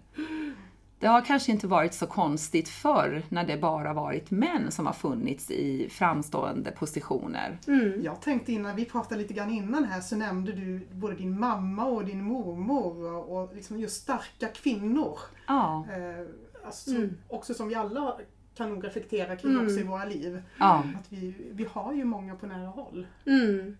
Det 0.99 1.07
har 1.07 1.21
kanske 1.21 1.51
inte 1.51 1.67
varit 1.67 1.93
så 1.93 2.07
konstigt 2.07 2.69
förr 2.69 3.23
när 3.29 3.43
det 3.43 3.57
bara 3.57 3.93
varit 3.93 4.31
män 4.31 4.71
som 4.71 4.85
har 4.85 4.93
funnits 4.93 5.51
i 5.51 5.89
framstående 5.89 6.71
positioner. 6.71 7.57
Mm. 7.67 8.03
Jag 8.03 8.21
tänkte 8.21 8.51
innan, 8.51 8.75
vi 8.75 8.85
pratade 8.85 9.21
lite 9.21 9.33
grann 9.33 9.49
innan 9.49 9.83
här, 9.83 10.01
så 10.01 10.15
nämnde 10.15 10.51
du 10.51 10.87
både 10.91 11.15
din 11.15 11.39
mamma 11.39 11.85
och 11.85 12.05
din 12.05 12.23
mormor 12.23 13.13
och 13.13 13.55
liksom 13.55 13.79
just 13.79 14.01
starka 14.01 14.47
kvinnor. 14.47 15.19
Ja. 15.47 15.85
Eh, 15.91 16.25
alltså, 16.65 16.91
mm. 16.91 17.17
Också 17.27 17.53
som 17.53 17.67
vi 17.67 17.75
alla 17.75 18.17
kan 18.55 18.69
nog 18.69 18.85
reflektera 18.85 19.35
kring 19.35 19.51
mm. 19.51 19.65
också 19.65 19.79
i 19.79 19.83
våra 19.83 20.05
liv. 20.05 20.41
Ja. 20.57 20.83
Att 20.99 21.13
vi, 21.13 21.33
vi 21.51 21.67
har 21.71 21.93
ju 21.93 22.03
många 22.03 22.35
på 22.35 22.47
nära 22.47 22.67
håll. 22.67 23.07
Mm. 23.25 23.77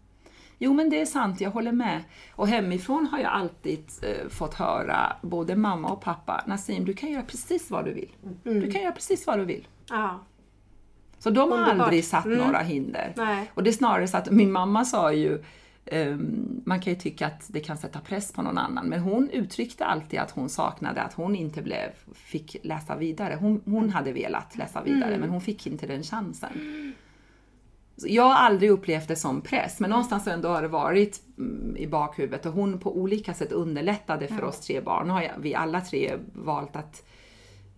Jo 0.62 0.74
men 0.74 0.90
det 0.90 1.02
är 1.02 1.06
sant, 1.06 1.42
jag 1.42 1.52
håller 1.52 1.72
med. 1.72 2.04
Och 2.36 2.48
hemifrån 2.48 3.08
har 3.12 3.20
jag 3.20 3.32
alltid 3.32 3.84
eh, 4.02 4.30
fått 4.30 4.54
höra, 4.54 5.16
både 5.22 5.56
mamma 5.56 5.90
och 5.90 6.02
pappa, 6.02 6.44
Nassim 6.48 6.86
du 6.86 6.94
kan 6.94 7.12
göra 7.12 7.24
precis 7.24 7.72
vad 7.72 7.86
du 7.86 7.94
vill. 7.94 8.12
Mm. 8.46 8.60
Du 8.60 8.72
kan 8.72 8.82
göra 8.82 8.92
precis 8.92 9.28
vad 9.28 9.40
du 9.40 9.46
vill. 9.46 9.68
Ja. 9.90 10.20
Så 11.20 11.30
de 11.30 11.52
har 11.52 11.58
Underbart. 11.60 11.86
aldrig 11.86 12.06
satt 12.06 12.26
mm. 12.26 12.38
några 12.38 12.60
hinder. 12.60 13.14
Nej. 13.18 13.52
Och 13.54 13.64
det 13.64 13.70
är 13.70 13.72
snarare 13.72 14.08
så 14.08 14.18
att 14.18 14.32
min 14.32 14.52
mamma 14.52 14.86
sa 14.86 15.14
ju, 15.14 15.44
um, 15.92 16.62
man 16.66 16.82
kan 16.82 16.94
ju 16.94 17.00
tycka 17.00 17.28
att 17.28 17.46
det 17.48 17.60
kan 17.60 17.78
sätta 17.78 18.00
press 18.00 18.32
på 18.32 18.42
någon 18.42 18.58
annan, 18.58 18.90
men 18.90 19.00
hon 19.00 19.30
uttryckte 19.30 19.86
alltid 19.86 20.20
att 20.20 20.32
hon 20.32 20.50
saknade 20.50 21.02
att 21.02 21.14
hon 21.14 21.36
inte 21.36 21.62
blev, 21.62 21.90
fick 22.14 22.58
läsa 22.64 22.96
vidare. 22.96 23.38
Hon, 23.40 23.62
hon 23.66 23.90
hade 23.90 24.12
velat 24.12 24.58
läsa 24.58 24.84
vidare, 24.84 25.10
mm. 25.10 25.20
men 25.20 25.30
hon 25.30 25.42
fick 25.42 25.68
inte 25.68 25.88
den 25.88 26.04
chansen. 26.04 26.94
Jag 28.08 28.24
har 28.24 28.36
aldrig 28.36 28.72
upplevt 28.72 29.08
det 29.08 29.16
som 29.16 29.42
press, 29.42 29.80
men 29.80 29.90
någonstans 29.90 30.28
ändå 30.28 30.50
har 30.50 30.62
det 30.62 30.68
varit 30.68 31.22
mm, 31.38 31.78
i 31.78 31.88
bakhuvudet 31.88 32.46
och 32.46 32.54
hon 32.54 32.80
på 32.80 32.98
olika 32.98 33.34
sätt 33.34 33.52
underlättade 33.52 34.28
för 34.28 34.44
oss 34.44 34.60
tre 34.60 34.82
barn. 34.82 35.08
Nu 35.08 35.14
har 35.14 35.32
vi 35.40 35.56
alla 35.56 35.82
tre 35.82 36.14
valt 36.34 36.76
att 36.76 37.04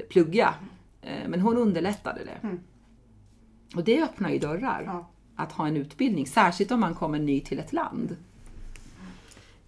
plugga, 0.10 0.54
eh, 1.01 1.28
men 1.30 1.42
hon 1.42 1.58
underlättade 1.58 2.22
det. 2.24 2.48
Mm. 2.48 2.60
Och 3.75 3.84
det 3.84 4.04
öppnar 4.04 4.30
ju 4.30 4.40
dörrar, 4.40 4.84
ja. 4.86 5.10
att 5.36 5.51
ha 5.51 5.68
en 5.68 5.78
utbildning, 5.78 6.28
särskilt 6.28 6.72
om 6.72 6.80
man 6.80 6.96
kommer 6.96 7.20
ny 7.20 7.40
till 7.40 7.60
ett 7.60 7.74
land. 7.74 8.16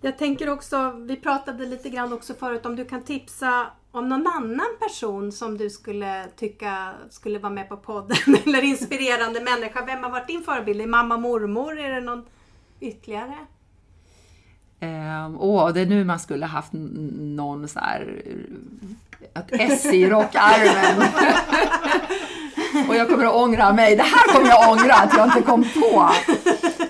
Jag 0.05 0.17
tänker 0.17 0.50
också, 0.50 0.91
vi 0.91 1.15
pratade 1.15 1.65
lite 1.65 1.89
grann 1.89 2.13
också 2.13 2.33
förut 2.33 2.65
om 2.65 2.75
du 2.75 2.86
kan 2.86 3.03
tipsa 3.03 3.65
om 3.91 4.10
någon 4.10 4.27
annan 4.27 4.67
person 4.79 5.31
som 5.31 5.57
du 5.57 5.69
skulle 5.69 6.25
tycka 6.36 6.93
skulle 7.10 7.39
vara 7.39 7.53
med 7.53 7.69
på 7.69 7.77
podden 7.77 8.17
eller 8.45 8.63
inspirerande 8.63 9.41
människa. 9.41 9.86
Vem 9.86 10.03
har 10.03 10.10
varit 10.10 10.27
din 10.27 10.43
förebild? 10.43 10.81
Är 10.81 10.88
mamma, 10.88 11.17
mormor? 11.17 11.79
Är 11.79 11.89
det 11.89 12.01
någon 12.01 12.25
ytterligare? 12.79 13.36
Ehm, 14.79 15.38
åh, 15.39 15.74
det 15.74 15.81
är 15.81 15.86
nu 15.86 16.03
man 16.03 16.19
skulle 16.19 16.45
haft 16.45 16.74
någon 16.74 17.67
så 17.67 17.79
här 17.79 18.22
ett 19.33 19.48
S 19.50 19.86
i 19.86 20.10
rockarmen. 20.10 21.10
Och 22.89 22.95
jag 22.95 23.10
kommer 23.10 23.25
att 23.25 23.36
ångra 23.36 23.74
mig. 23.74 23.95
Det 23.95 24.03
här 24.03 24.33
kommer 24.33 24.50
jag 24.50 24.63
att 24.63 24.81
ångra 24.81 24.93
att 24.93 25.17
jag 25.17 25.27
inte 25.27 25.41
kom 25.41 25.63
på. 25.63 26.10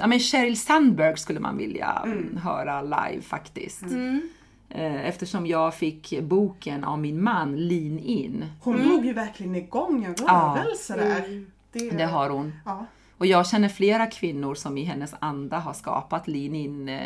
Ja, 0.04 0.08
men 0.08 0.20
Sheryl 0.20 0.58
Sandberg 0.58 1.18
skulle 1.18 1.40
man 1.40 1.58
vilja 1.58 2.02
mm. 2.06 2.38
höra 2.38 2.82
live 2.82 3.22
faktiskt. 3.22 3.82
Mm. 3.82 4.30
Eh, 4.70 5.08
eftersom 5.08 5.48
jag 5.48 5.76
fick 5.76 6.20
boken 6.22 6.84
av 6.84 7.00
min 7.00 7.24
man 7.24 7.56
Lean 7.56 8.00
In. 8.00 8.46
Hon 8.62 8.76
mm. 8.76 8.88
drog 8.88 9.06
ju 9.06 9.14
verkligen 9.14 9.56
igång 9.56 10.04
en 10.04 10.16
rörelse 10.16 10.96
ja. 10.98 11.04
där. 11.04 11.26
Mm. 11.26 11.52
Det... 11.72 11.90
det, 11.90 12.06
har 12.06 12.30
hon. 12.30 12.54
Ja. 12.66 12.86
Och 13.18 13.26
jag 13.26 13.48
känner 13.48 13.70
flera 13.70 14.08
kvinnor 14.08 14.56
som 14.56 14.78
i 14.78 14.84
hennes 14.84 15.16
anda 15.20 15.60
har 15.60 15.74
skapat 15.74 16.28
Lean 16.28 16.56
In 16.56 16.90
eh, 16.90 16.98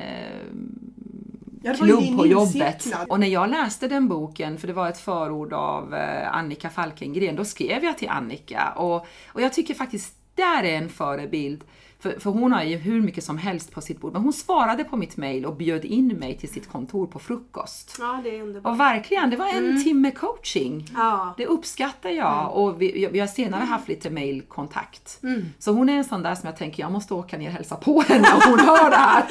ja, 1.64 1.74
klubb 1.74 2.18
på 2.18 2.28
jobbet. 2.28 2.88
Och 3.10 3.20
när 3.20 3.28
jag 3.28 3.50
läste 3.50 3.88
den 3.88 4.08
boken, 4.08 4.58
för 4.58 4.68
det 4.68 4.74
var 4.74 4.90
ett 4.90 5.00
förord 5.00 5.54
av 5.54 5.94
eh, 5.94 6.36
Annika 6.36 6.70
Falkengren, 6.70 7.36
då 7.36 7.46
skrev 7.46 7.84
jag 7.84 7.98
till 7.98 8.10
Annika. 8.10 8.72
Och, 8.76 9.08
och 9.28 9.42
jag 9.42 9.54
tycker 9.54 9.74
faktiskt 9.74 10.16
där 10.36 10.64
är 10.64 10.78
en 10.78 10.90
förebild 10.90 11.64
för, 12.00 12.20
för 12.20 12.30
hon 12.30 12.52
har 12.52 12.64
ju 12.64 12.78
hur 12.78 13.02
mycket 13.02 13.24
som 13.24 13.38
helst 13.38 13.72
på 13.72 13.82
sitt 13.82 14.02
bord. 14.02 14.14
Men 14.14 14.22
hon 14.22 14.34
svarade 14.34 14.84
på 14.84 14.98
mitt 14.98 15.18
mail 15.18 15.46
och 15.46 15.56
bjöd 15.56 15.86
in 15.86 16.08
mig 16.08 16.38
till 16.38 16.50
sitt 16.50 16.70
kontor 16.70 17.08
på 17.08 17.20
frukost. 17.20 17.96
Ja, 18.00 18.22
det 18.24 18.38
är 18.38 18.42
underbart. 18.42 18.72
Och 18.72 18.80
verkligen, 18.80 19.30
det 19.30 19.38
var 19.38 19.48
en 19.48 19.66
mm. 19.66 19.84
timme 19.84 20.12
coaching. 20.12 20.90
Ja. 20.96 21.34
Det 21.38 21.46
uppskattar 21.46 22.10
jag 22.10 22.40
mm. 22.40 22.48
och 22.48 22.82
vi, 22.82 23.10
vi 23.12 23.20
har 23.20 23.28
senare 23.28 23.64
haft 23.64 23.88
lite 23.88 24.10
mailkontakt. 24.10 25.20
Mm. 25.24 25.46
Så 25.60 25.72
hon 25.72 25.90
är 25.90 25.98
en 25.98 26.06
sån 26.06 26.24
där 26.24 26.36
som 26.36 26.48
jag 26.48 26.58
tänker, 26.58 26.84
jag 26.84 26.92
måste 26.92 27.14
åka 27.14 27.38
ner 27.38 27.48
och 27.48 27.54
hälsa 27.54 27.76
på 27.76 28.02
henne 28.02 28.28
om 28.34 28.42
hon 28.50 28.60
hör 28.60 28.90
det 28.90 28.96
här. 28.96 29.26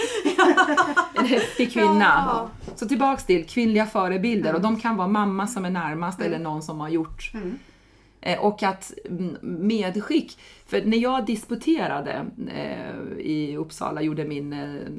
en 1.15 1.27
häftig 1.27 1.73
kvinna. 1.73 2.25
Ja. 2.27 2.49
Så 2.77 2.89
tillbaks 2.89 3.25
till 3.25 3.47
kvinnliga 3.47 3.87
förebilder 3.87 4.55
och 4.55 4.61
mm. 4.61 4.75
de 4.75 4.81
kan 4.81 4.97
vara 4.97 5.09
mamma 5.09 5.47
som 5.47 5.65
är 5.65 5.71
närmast 5.71 6.21
eller 6.21 6.37
mm. 6.37 6.43
någon 6.43 6.63
som 6.63 6.81
har 6.81 6.89
gjort 6.89 7.33
Och 8.39 8.63
att 8.63 8.93
mm, 9.05 9.37
medskick, 9.43 10.39
för 10.67 10.83
när 10.85 10.99
jag 10.99 11.27
disputerade 11.27 12.27
eh, 12.55 13.19
i 13.19 13.57
Uppsala, 13.57 14.03
gjorde 14.03 14.25
min 14.25 14.53
eh, 14.53 14.91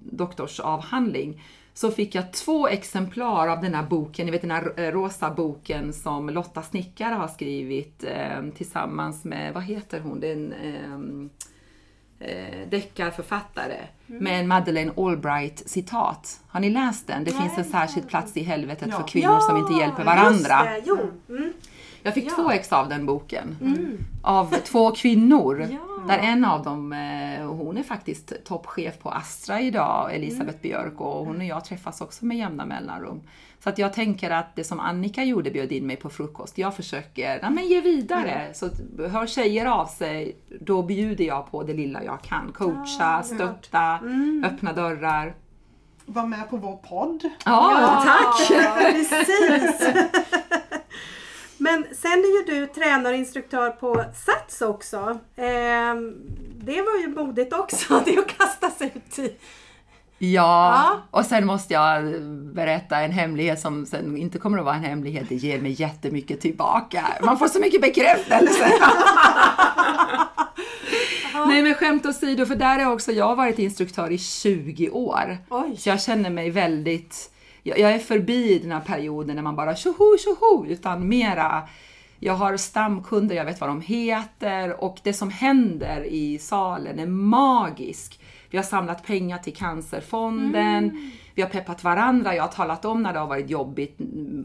doktorsavhandling, 0.00 1.42
så 1.74 1.90
fick 1.90 2.14
jag 2.14 2.32
två 2.32 2.68
exemplar 2.68 3.48
av 3.48 3.62
den 3.62 3.74
här 3.74 3.82
boken, 3.82 4.26
ni 4.26 4.32
vet 4.32 4.40
den 4.40 4.50
här 4.50 4.72
eh, 4.76 4.92
rosa 4.92 5.30
boken 5.30 5.92
som 5.92 6.30
Lotta 6.30 6.62
Snickare 6.62 7.14
har 7.14 7.28
skrivit 7.28 8.04
eh, 8.04 8.42
tillsammans 8.56 9.24
med, 9.24 9.54
vad 9.54 9.62
heter 9.62 10.00
hon, 10.00 10.20
det 10.20 10.28
är 10.28 10.32
en 10.32 11.30
eh, 12.18 12.28
eh, 12.28 12.68
deckarförfattare 12.68 13.78
med 14.06 14.40
en 14.40 14.48
Madeleine 14.48 14.92
Albright 14.96 15.62
citat. 15.66 16.40
Har 16.48 16.60
ni 16.60 16.70
läst 16.70 17.06
den? 17.06 17.24
Det 17.24 17.30
finns 17.30 17.58
en 17.58 17.64
särskild 17.64 18.08
plats 18.08 18.36
i 18.36 18.42
helvetet 18.42 18.88
Ja. 18.90 18.96
för 19.00 19.08
kvinnor 19.08 19.40
som 19.40 19.56
inte 19.56 19.72
hjälper 19.72 20.04
varandra. 20.04 20.76
Just 20.76 20.86
det, 20.86 20.92
jo. 21.28 21.36
Mm. 21.36 21.52
Jag 22.06 22.14
fick 22.14 22.26
Ja. 22.26 22.34
två 22.36 22.50
ex 22.50 22.72
av 22.72 22.88
den 22.88 23.06
boken. 23.06 23.56
Av 24.22 24.54
två 24.64 24.90
kvinnor. 24.90 25.66
Ja. 26.06 26.12
Där 26.14 26.18
en 26.18 26.44
av 26.44 26.62
dem, 26.62 26.92
eh, 26.92 27.46
hon 27.46 27.76
är 27.78 27.82
faktiskt 27.82 28.32
toppchef 28.44 28.98
på 28.98 29.10
Astra 29.10 29.60
idag, 29.60 30.14
Elisabeth 30.14 30.58
Björk, 30.62 31.00
och 31.00 31.26
hon 31.26 31.36
och 31.36 31.44
jag 31.44 31.64
träffas 31.64 32.00
också 32.00 32.24
med 32.24 32.36
jämna 32.36 32.64
mellanrum. 32.66 33.20
Så 33.62 33.68
att 33.68 33.78
jag 33.78 33.92
tänker 33.92 34.30
att 34.30 34.56
det 34.56 34.64
som 34.64 34.80
Annika 34.80 35.24
gjorde, 35.24 35.50
bjöd 35.50 35.72
in 35.72 35.86
mig 35.86 35.96
på 35.96 36.10
frukost, 36.10 36.58
jag 36.58 36.76
försöker 36.76 37.38
ja, 37.42 37.50
men 37.50 37.66
ge 37.66 37.80
vidare. 37.80 38.50
Så 38.54 38.66
att, 38.66 38.72
hör 39.12 39.26
tjejer 39.26 39.66
av 39.66 39.86
sig, 39.86 40.36
då 40.60 40.82
bjuder 40.82 41.24
jag 41.24 41.50
på 41.50 41.62
det 41.62 41.72
lilla 41.74 42.04
jag 42.04 42.22
kan. 42.22 42.52
Coacha, 42.52 43.22
stötta, 43.22 43.98
öppna 44.44 44.72
dörrar. 44.72 45.34
Var 46.08 46.26
med 46.26 46.50
på 46.50 46.56
vår 46.56 46.76
podd. 46.76 47.30
Ja, 47.44 48.02
tack! 48.04 48.50
Ja, 48.50 48.76
precis. 48.78 49.88
Men 51.66 51.86
sen 51.94 52.12
är 52.12 52.38
ju 52.38 52.60
du 52.60 52.66
tränare 52.66 53.12
och 53.12 53.18
instruktör 53.18 53.70
på 53.70 54.04
Sats 54.26 54.62
också. 54.62 55.18
Ehm, 55.36 56.14
det 56.56 56.82
var 56.82 57.00
ju 57.00 57.08
modigt 57.08 57.52
också, 57.52 58.02
det 58.04 58.18
att 58.18 58.38
kasta 58.38 58.70
sig 58.70 58.92
ut 58.94 59.18
i. 59.18 59.22
Ja, 59.22 59.36
Ja. 60.28 61.02
och 61.10 61.24
sen 61.26 61.46
måste 61.46 61.74
jag 61.74 62.22
berätta 62.54 63.00
en 63.00 63.12
hemlighet 63.12 63.60
som 63.60 63.86
sen 63.86 64.16
inte 64.16 64.38
kommer 64.38 64.58
att 64.58 64.64
vara 64.64 64.74
en 64.74 64.84
hemlighet. 64.84 65.28
Det 65.28 65.34
ger 65.34 65.60
mig 65.60 65.72
jättemycket 65.80 66.40
tillbaka. 66.40 67.04
Man 67.22 67.38
får 67.38 67.48
så 67.48 67.58
mycket 67.60 67.80
bekräftelse. 67.80 68.70
Nej 71.46 71.62
men 71.62 71.74
skämt 71.74 72.06
åsido, 72.06 72.46
för 72.46 72.56
där 72.56 72.78
är 72.78 72.92
också 72.92 73.12
jag 73.12 73.24
har 73.24 73.36
varit 73.36 73.58
instruktör 73.58 74.10
i 74.10 74.18
20 74.18 74.90
år. 74.90 75.38
Oj. 75.50 75.76
Så 75.78 75.88
jag 75.88 76.02
känner 76.02 76.30
mig 76.30 76.50
väldigt, 76.50 77.30
jag, 77.66 77.78
jag 77.78 77.94
är 77.94 77.98
förbi 77.98 78.58
den 78.58 78.72
här 78.72 78.80
perioden 78.80 79.36
när 79.36 79.42
man 79.42 79.56
bara 79.56 79.76
tjoho 79.76 80.16
tjoho, 80.18 80.66
utan 80.66 81.08
mera 81.08 81.68
jag 82.20 82.34
har 82.34 82.56
stamkunder, 82.56 83.36
jag 83.36 83.44
vet 83.44 83.60
vad 83.60 83.70
de 83.70 83.80
heter 83.80 84.84
och 84.84 84.98
det 85.02 85.12
som 85.12 85.30
händer 85.30 86.04
i 86.04 86.38
salen 86.38 86.98
är 86.98 87.06
magisk. 87.06 88.20
Vi 88.50 88.58
har 88.58 88.64
samlat 88.64 89.06
pengar 89.06 89.38
till 89.38 89.56
Cancerfonden, 89.56 91.12
vi 91.34 91.42
har 91.42 91.48
peppat 91.48 91.84
varandra, 91.84 92.34
jag 92.34 92.42
har 92.42 92.48
talat 92.48 92.84
om 92.84 93.02
när 93.02 93.12
det 93.12 93.18
har 93.18 93.26
varit 93.26 93.50
jobbigt 93.50 93.96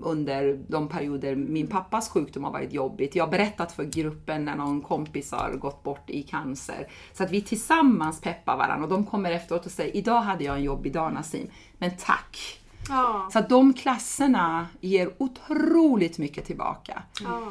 under 0.04 0.60
de 0.68 0.88
perioder 0.90 1.36
min 1.36 1.68
pappas 1.68 2.10
sjukdom 2.10 2.44
har 2.44 2.52
varit 2.52 2.74
jobbigt. 2.74 3.16
Jag 3.16 3.24
har 3.26 3.32
berättat 3.32 3.72
för 3.72 3.84
gruppen 3.84 4.46
när 4.46 4.56
någon 4.56 4.82
kompis 4.82 5.32
har 5.32 5.52
gått 5.52 5.84
bort 5.84 6.10
i 6.10 6.24
cancer. 6.24 6.88
Så 7.14 7.24
att 7.24 7.32
vi 7.32 7.42
tillsammans 7.42 8.22
peppar 8.22 8.58
varandra 8.58 8.84
och 8.84 8.90
de 8.90 9.06
kommer 9.06 9.32
efteråt 9.32 9.66
och 9.66 9.72
säger 9.72 9.98
idag 9.98 10.22
hade 10.22 10.44
jag 10.44 10.56
en 10.56 10.64
jobbig 10.64 10.94
dag 10.94 11.14
Nassim, 11.14 11.48
men 11.78 11.92
tack. 11.98 12.61
Ja. 12.90 13.30
Så 13.34 13.40
att 13.40 13.50
de 13.50 13.74
klasserna 13.74 14.68
ger 14.82 15.12
otroligt 15.18 16.18
mycket 16.18 16.46
tillbaka. 16.46 17.04
ja. 17.24 17.42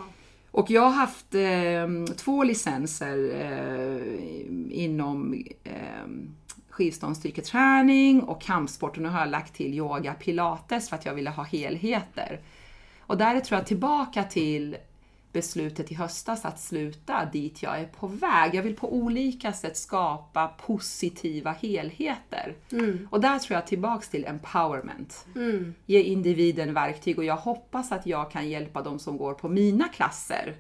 Och 0.53 0.71
jag 0.71 0.83
har 0.83 0.91
haft 0.91 1.35
eh, 1.35 2.15
två 2.17 2.45
licenser 2.45 3.35
eh, 3.35 4.85
inom 4.85 5.45
eh, 5.65 5.75
skivstångsstyrketräning 6.71 8.23
och 8.23 8.43
kampsport 8.43 8.97
och 8.97 9.03
nu 9.03 9.09
har 9.09 9.21
jag 9.21 9.29
lagt 9.29 9.55
till 9.55 9.75
yoga 9.75 10.15
pilates 10.15 10.89
för 10.89 10.97
att 10.97 11.07
jag 11.07 11.15
ville 11.15 11.31
ha 11.31 11.43
helheter. 11.43 12.41
Och 13.01 13.17
där 13.19 13.41
tror 13.41 13.59
jag 13.59 13.67
tillbaka 13.67 14.25
till 14.25 14.77
beslutet 15.33 15.93
i 15.93 15.95
höstas 15.95 16.45
att 16.45 16.61
sluta 16.61 17.25
dit 17.33 17.63
jag 17.63 17.81
är 17.81 17.87
på 17.87 18.07
väg. 18.07 18.55
Jag 18.55 18.63
vill 18.63 18.77
på 18.77 18.93
olika 18.95 19.53
sätt 19.53 19.77
skapa 19.77 20.49
positiva 20.49 21.51
helheter. 21.53 22.57
Och 23.11 23.21
där 23.21 23.39
tror 23.39 23.55
jag 23.55 23.67
tillbaks 23.67 24.09
till 24.09 24.25
empowerment. 24.25 25.27
Ge 25.87 26.03
individen 26.03 26.75
verktyg 26.75 27.19
och 27.19 27.25
jag 27.25 27.37
hoppas 27.37 27.93
att 27.93 28.07
jag 28.07 28.31
kan 28.31 28.49
hjälpa 28.49 28.83
de 28.83 28.99
som 28.99 29.17
går 29.17 29.35
på 29.35 29.49
mina 29.49 29.89
klasser. 29.89 30.55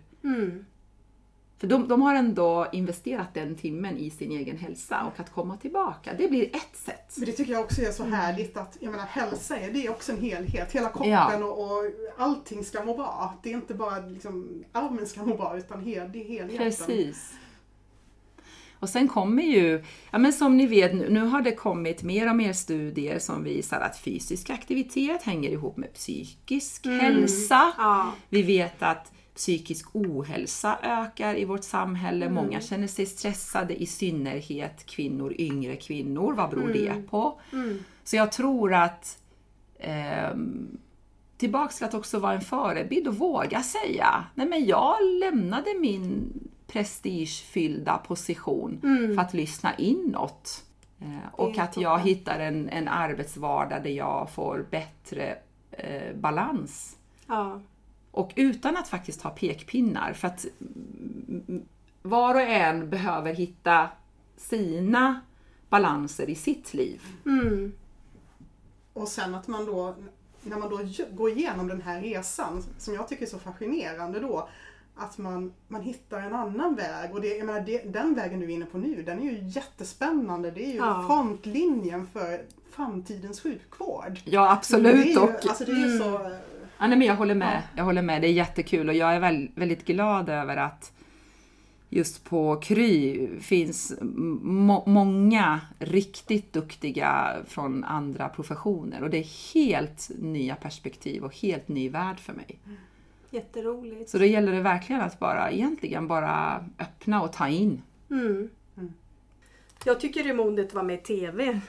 För 1.61 1.67
de, 1.67 1.89
de 1.89 2.03
har 2.03 2.15
ändå 2.15 2.67
investerat 2.73 3.35
den 3.35 3.55
timmen 3.57 3.99
i 3.99 4.11
sin 4.11 4.31
egen 4.31 4.57
hälsa 4.57 5.05
och 5.13 5.21
att 5.21 5.33
komma 5.33 5.57
tillbaka, 5.57 6.11
det 6.19 6.29
blir 6.29 6.57
ett 6.57 6.77
sätt. 6.77 7.15
Men 7.17 7.27
det 7.27 7.33
tycker 7.33 7.53
jag 7.53 7.61
också 7.65 7.83
är 7.83 7.93
så 7.93 8.05
härligt 8.05 8.57
att, 8.57 8.77
jag 8.81 8.91
menar 8.91 9.05
hälsa 9.05 9.57
är, 9.59 9.71
det 9.71 9.87
är 9.87 9.91
också 9.91 10.13
en 10.13 10.21
helhet. 10.21 10.73
Hela 10.73 10.89
kroppen 10.89 11.11
Ja. 11.11 11.45
och, 11.45 11.63
och 11.63 11.85
allting 12.19 12.65
ska 12.65 12.85
må 12.85 12.97
bra. 12.97 13.35
Det 13.43 13.51
är 13.51 13.55
inte 13.55 13.75
bara 13.75 13.99
liksom, 13.99 14.65
armen 14.73 15.07
ska 15.07 15.23
må 15.23 15.37
bra 15.37 15.59
utan 15.59 15.85
hel, 15.85 16.13
det 16.13 16.25
är 16.25 16.29
helheten. 16.29 16.59
Precis. 16.59 17.33
Och 18.79 18.89
sen 18.89 19.09
kommer 19.09 19.43
ju, 19.43 19.85
ja 20.11 20.19
men 20.19 20.33
som 20.33 20.57
ni 20.57 20.67
vet, 20.67 20.95
nu, 20.95 21.09
nu 21.11 21.21
har 21.21 21.43
det 21.43 21.55
kommit 21.55 22.03
mer 22.03 22.31
och 22.31 22.37
mer 22.37 22.53
studier 22.53 23.19
som 23.19 23.45
visar 23.45 23.81
att 23.81 23.99
fysisk 23.99 24.51
aktivitet 24.51 25.23
hänger 25.23 25.51
ihop 25.51 25.77
med 25.77 25.93
psykisk 25.95 26.87
hälsa. 26.87 27.73
Ja. 27.79 28.13
Vi 28.29 28.43
vet 28.43 28.83
att 28.83 29.13
psykisk 29.35 29.89
ohälsa 29.93 30.79
ökar 30.83 31.39
i 31.39 31.45
vårt 31.45 31.65
samhälle. 31.65 32.31
Många 32.31 32.61
känner 32.61 32.87
sig 32.87 33.07
stressade, 33.07 33.83
i 33.83 33.87
synnerhet 33.87 34.87
kvinnor, 34.87 35.35
yngre 35.39 35.77
kvinnor. 35.77 36.33
Vad 36.33 36.51
beror 36.51 36.69
det 36.69 37.03
på? 37.11 37.41
Så 38.05 38.17
jag 38.17 38.33
tror 38.33 38.75
att 38.75 39.19
ehm, 39.79 40.79
tillbaks 41.37 41.77
till 41.77 41.87
att 41.87 41.95
också 41.95 42.19
vara 42.19 42.35
en 42.35 42.41
förebild 42.41 43.09
och 43.09 43.17
våga 43.17 43.63
säga, 43.63 44.25
nej 44.35 44.47
men 44.47 44.67
jag 44.67 44.97
lämnade 45.21 45.71
min 45.81 46.33
prestigefyllda 46.67 47.99
position 47.99 48.81
för 49.15 49.23
att 49.23 49.35
lyssna 49.35 49.75
inåt. 49.77 50.65
Eh, 51.01 51.35
och 51.35 51.59
att 51.59 51.77
jag 51.77 51.99
hittar 51.99 52.41
en, 52.41 52.69
en 52.69 52.89
arbetsvardag 52.89 53.83
där 53.83 53.91
jag 53.91 54.31
får 54.31 54.67
bättre 54.71 55.39
eh, 55.71 56.17
balans. 56.17 56.97
Ja. 57.27 57.61
Och 58.11 58.33
utan 58.37 58.77
att 58.77 58.89
faktiskt 58.89 59.23
ha 59.23 59.31
pekpinnar, 59.31 60.13
för 60.13 60.29
att 60.29 60.47
mm, 61.29 61.63
var 62.03 62.35
och 62.35 62.41
en 62.41 62.91
behöver 62.91 63.33
hitta 63.35 63.89
sina 64.37 65.21
balanser 65.69 66.31
i 66.31 66.35
sitt 66.35 66.75
liv. 66.75 67.03
Mm. 67.27 67.73
Och 68.93 69.09
sen 69.09 69.35
att 69.35 69.49
man 69.49 69.67
då, 69.67 69.95
när 70.43 70.59
man 70.59 70.71
då 70.71 70.81
går 71.13 71.31
igenom 71.31 71.69
den 71.69 71.83
här 71.83 72.01
resan, 72.01 72.63
som 72.79 72.95
jag 72.95 73.09
tycker 73.09 73.23
är 73.23 73.31
så 73.31 73.39
fascinerande 73.39 74.21
då, 74.21 74.49
att 74.97 75.19
man, 75.19 75.53
man 75.69 75.83
hittar 75.83 76.21
en 76.21 76.35
annan 76.35 76.75
väg. 76.75 77.15
Och 77.15 77.21
det, 77.21 77.37
jag 77.37 77.47
menar, 77.47 77.61
det, 77.61 77.79
den 77.93 78.15
vägen 78.15 78.41
du 78.41 78.47
är 78.47 78.51
inne 78.51 78.67
på 78.67 78.79
nu, 78.79 79.03
den 79.03 79.19
är 79.19 79.23
ju 79.23 79.39
jättespännande. 79.49 80.51
Det 80.51 80.65
är 80.65 80.71
ju 80.73 80.77
Ja. 80.77 81.05
frontlinjen 81.09 82.07
för 82.07 82.45
framtidens 82.71 83.41
sjukvård. 83.41 84.21
Ja, 84.25 84.41
Det 84.43 84.49
är 84.49 84.53
absolut. 84.53 85.07
ju, 85.07 85.19
och, 85.19 85.31
alltså 85.31 85.65
det 85.65 85.73
är 85.73 85.89
ju 85.93 85.99
så... 85.99 86.31
ja, 86.81 86.87
nej, 86.87 86.99
men 86.99 87.07
jag 87.07 87.17
håller 87.17 87.35
med. 87.35 87.63
Jag 87.77 87.85
håller 87.85 88.03
med. 88.03 88.23
Det 88.23 88.29
är 88.29 88.33
jättekul 88.33 88.89
och 88.89 88.95
jag 88.95 89.15
är 89.15 89.21
väl, 89.21 89.51
väldigt 89.55 89.87
glad 89.87 90.29
över 90.29 90.57
att 90.57 90.93
just 91.89 92.25
på 92.25 92.57
Kry 92.57 93.29
finns 93.41 93.93
må- 94.43 94.85
många 94.87 95.61
riktigt 95.79 96.53
duktiga 96.53 97.37
från 97.47 97.85
andra 97.85 98.29
professioner 98.29 99.03
och 99.03 99.11
det 99.11 99.19
är 99.19 99.55
helt 99.55 100.11
nya 100.19 100.57
perspektiv 100.57 101.25
och 101.25 101.37
helt 101.37 101.69
ny 101.69 101.89
värld 101.89 102.21
för 102.21 102.33
mig. 102.33 102.59
Jätteroligt. 103.31 104.11
Så 104.11 104.19
då 104.19 104.25
gäller 104.25 104.53
det 104.53 104.61
verkligen 104.61 105.03
att 105.03 105.19
bara 105.19 105.51
egentligen 105.51 106.09
bara 106.09 106.65
öppna 106.79 107.23
och 107.23 107.33
ta 107.33 107.49
in. 107.49 107.83
Mm. 108.11 108.49
Jag 109.85 110.01
tycker 110.01 110.25
det 110.25 110.31
är 110.31 110.35
modigt 110.35 110.69
att 110.69 110.75
vara 110.75 110.85
med 110.85 110.95
i 110.95 111.03
TV. 111.03 111.61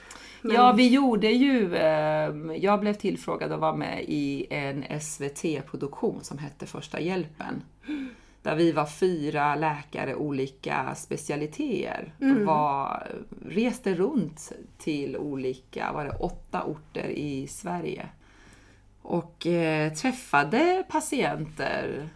Men- 0.41 0.55
Ja, 0.55 0.71
vi 0.77 0.89
gjorde 0.89 1.27
ju, 1.27 1.75
eh, 1.75 2.33
jag 2.57 2.79
blev 2.79 2.93
tillfrågad 2.93 3.51
att 3.51 3.59
vara 3.59 3.75
med 3.75 4.03
i 4.07 4.47
en 4.49 4.83
SVT-produktion 4.99 6.19
som 6.23 6.37
hette 6.37 6.65
Första 6.65 6.99
hjälpen. 6.99 7.63
Där 8.41 8.55
vi 8.55 8.71
var 8.71 8.85
fyra 8.85 9.55
läkare, 9.55 10.15
olika 10.15 10.95
specialiteter. 10.95 12.13
Och 12.19 12.45
var, 12.45 13.07
reste 13.45 13.93
runt 13.95 14.51
till 14.77 15.17
olika, 15.17 15.91
var 15.93 16.05
det 16.05 16.11
åtta 16.11 16.63
orter 16.63 17.07
i 17.09 17.47
Sverige. 17.47 18.09
Och 19.01 19.47
eh, 19.47 19.93
träffade 19.93 20.83
patienter 20.89 22.09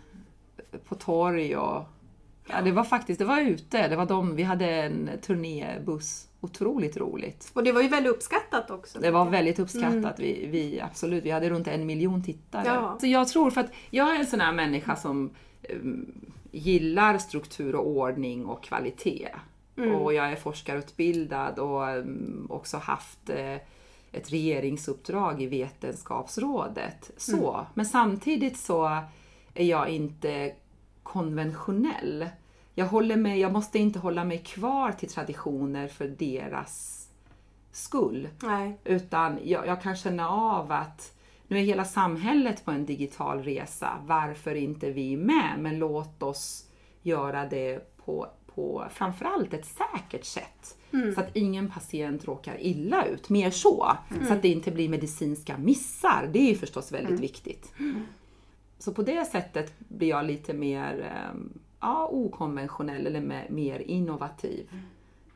på 0.88 0.96
torg 0.96 1.56
och 1.58 1.84
Ja, 2.48 2.62
det 2.62 2.72
var 2.72 2.84
faktiskt, 2.84 3.20
det 3.20 3.26
var 3.26 3.42
ute. 3.42 3.88
Det 3.88 3.96
var 3.96 4.06
de, 4.06 4.36
vi 4.36 4.44
hade 4.44 4.66
en 4.66 5.10
turnébuss. 5.22 6.28
Otroligt 6.42 6.98
roligt. 6.98 7.52
Och 7.54 7.64
det 7.64 7.72
var 7.72 7.82
ju 7.82 7.88
väldigt 7.88 8.14
uppskattat 8.14 8.72
också. 8.72 9.00
Det 9.00 9.12
var 9.12 9.30
väldigt 9.30 9.60
uppskattat. 9.60 10.20
Vi, 10.20 10.48
vi, 10.52 10.82
absolut, 10.82 11.24
vi 11.24 11.32
hade 11.32 11.50
runt 11.50 11.68
en 11.68 11.86
miljon 11.86 12.24
tittare. 12.24 12.64
Ja. 12.66 12.98
Så 13.02 13.08
jag 13.08 13.28
tror, 13.28 13.52
för 13.52 13.62
att 13.62 13.72
jag 13.90 14.16
är 14.16 14.20
en 14.20 14.26
sån 14.26 14.40
här 14.40 14.54
människa 14.54 14.96
som 14.96 15.30
um, 15.70 16.06
gillar 16.52 17.18
struktur 17.18 17.76
och 17.76 17.88
ordning 17.88 18.46
och 18.46 18.64
kvalitet. 18.64 19.30
Och 20.02 20.14
jag 20.14 20.32
är 20.32 20.36
forskarutbildad 20.36 21.60
och 21.60 21.98
um, 21.98 22.48
också 22.50 22.78
haft 22.78 23.30
eh, 23.30 23.56
ett 24.12 24.32
regeringsuppdrag 24.32 25.42
i 25.42 25.46
Vetenskapsrådet. 25.46 27.12
Så. 27.18 27.66
Men 27.74 27.86
samtidigt 27.86 28.58
så 28.58 28.86
är 29.54 29.66
jag 29.66 29.90
inte 29.90 30.52
konventionell. 31.06 32.30
Jag, 32.74 32.86
håller 32.86 33.16
mig, 33.16 33.40
jag 33.40 33.52
måste 33.52 33.80
inte 33.80 34.00
hålla 34.00 34.24
mig 34.24 34.38
kvar 34.38 34.92
till 34.92 35.10
traditioner 35.10 35.88
för 35.88 36.08
deras 36.08 37.08
skull. 37.72 38.28
Nej. 38.44 38.80
Utan 38.84 39.40
jag, 39.44 39.68
jag 39.68 39.82
kan 39.82 39.96
känna 39.96 40.30
av 40.30 40.72
att 40.72 41.14
nu 41.48 41.58
är 41.58 41.64
hela 41.64 41.86
samhället 41.86 42.66
på 42.66 42.72
en 42.72 42.86
digital 42.86 43.44
resa. 43.44 43.98
Varför 44.06 44.56
inte 44.56 44.92
vi 44.92 45.18
med? 45.18 45.56
Men 45.60 45.80
låt 45.80 46.24
oss 46.24 46.68
göra 47.02 47.46
det 47.46 47.98
på, 48.06 48.28
på 48.56 48.86
framförallt 48.92 49.54
ett 49.54 49.66
säkert 49.66 50.26
sätt. 50.26 50.78
Så 51.16 51.22
att 51.22 51.36
ingen 51.36 51.72
patient 51.72 52.26
råkar 52.26 52.58
illa 52.62 53.06
ut. 53.06 53.30
Mer 53.30 53.52
så. 53.52 53.98
Så 54.28 54.34
att 54.34 54.42
det 54.42 54.48
inte 54.48 54.72
blir 54.72 54.90
medicinska 54.90 55.58
missar. 55.58 56.30
Det 56.34 56.40
är 56.40 56.50
ju 56.50 56.56
förstås 56.56 56.92
väldigt 56.92 57.20
viktigt. 57.20 57.74
Så 58.80 58.94
på 58.94 59.02
det 59.02 59.26
sättet 59.26 59.74
blir 59.78 60.10
jag 60.10 60.26
lite 60.26 60.54
mer 60.54 61.02
ehm, 61.02 61.60
ja, 61.80 62.08
okonventionell 62.12 63.08
eller 63.08 63.22
me- 63.22 63.52
mer 63.52 63.80
innovativ. 63.80 64.70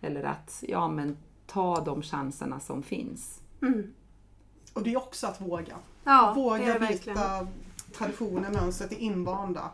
Eller 0.01 0.23
att 0.23 0.63
ja, 0.67 0.87
men, 0.87 1.17
ta 1.47 1.81
de 1.83 2.01
chanserna 2.01 2.59
som 2.59 2.83
finns. 2.83 3.39
Och 4.73 4.83
det 4.83 4.93
är 4.93 4.97
också 4.97 5.27
att 5.27 5.41
våga. 5.41 5.75
Ja, 6.03 6.33
det 6.35 6.41
våga 6.41 6.79
det 6.79 6.87
byta 6.87 7.47
traditioner, 7.93 8.49
mönstret 8.49 8.91
är 8.91 8.95
invanda. 8.99 9.69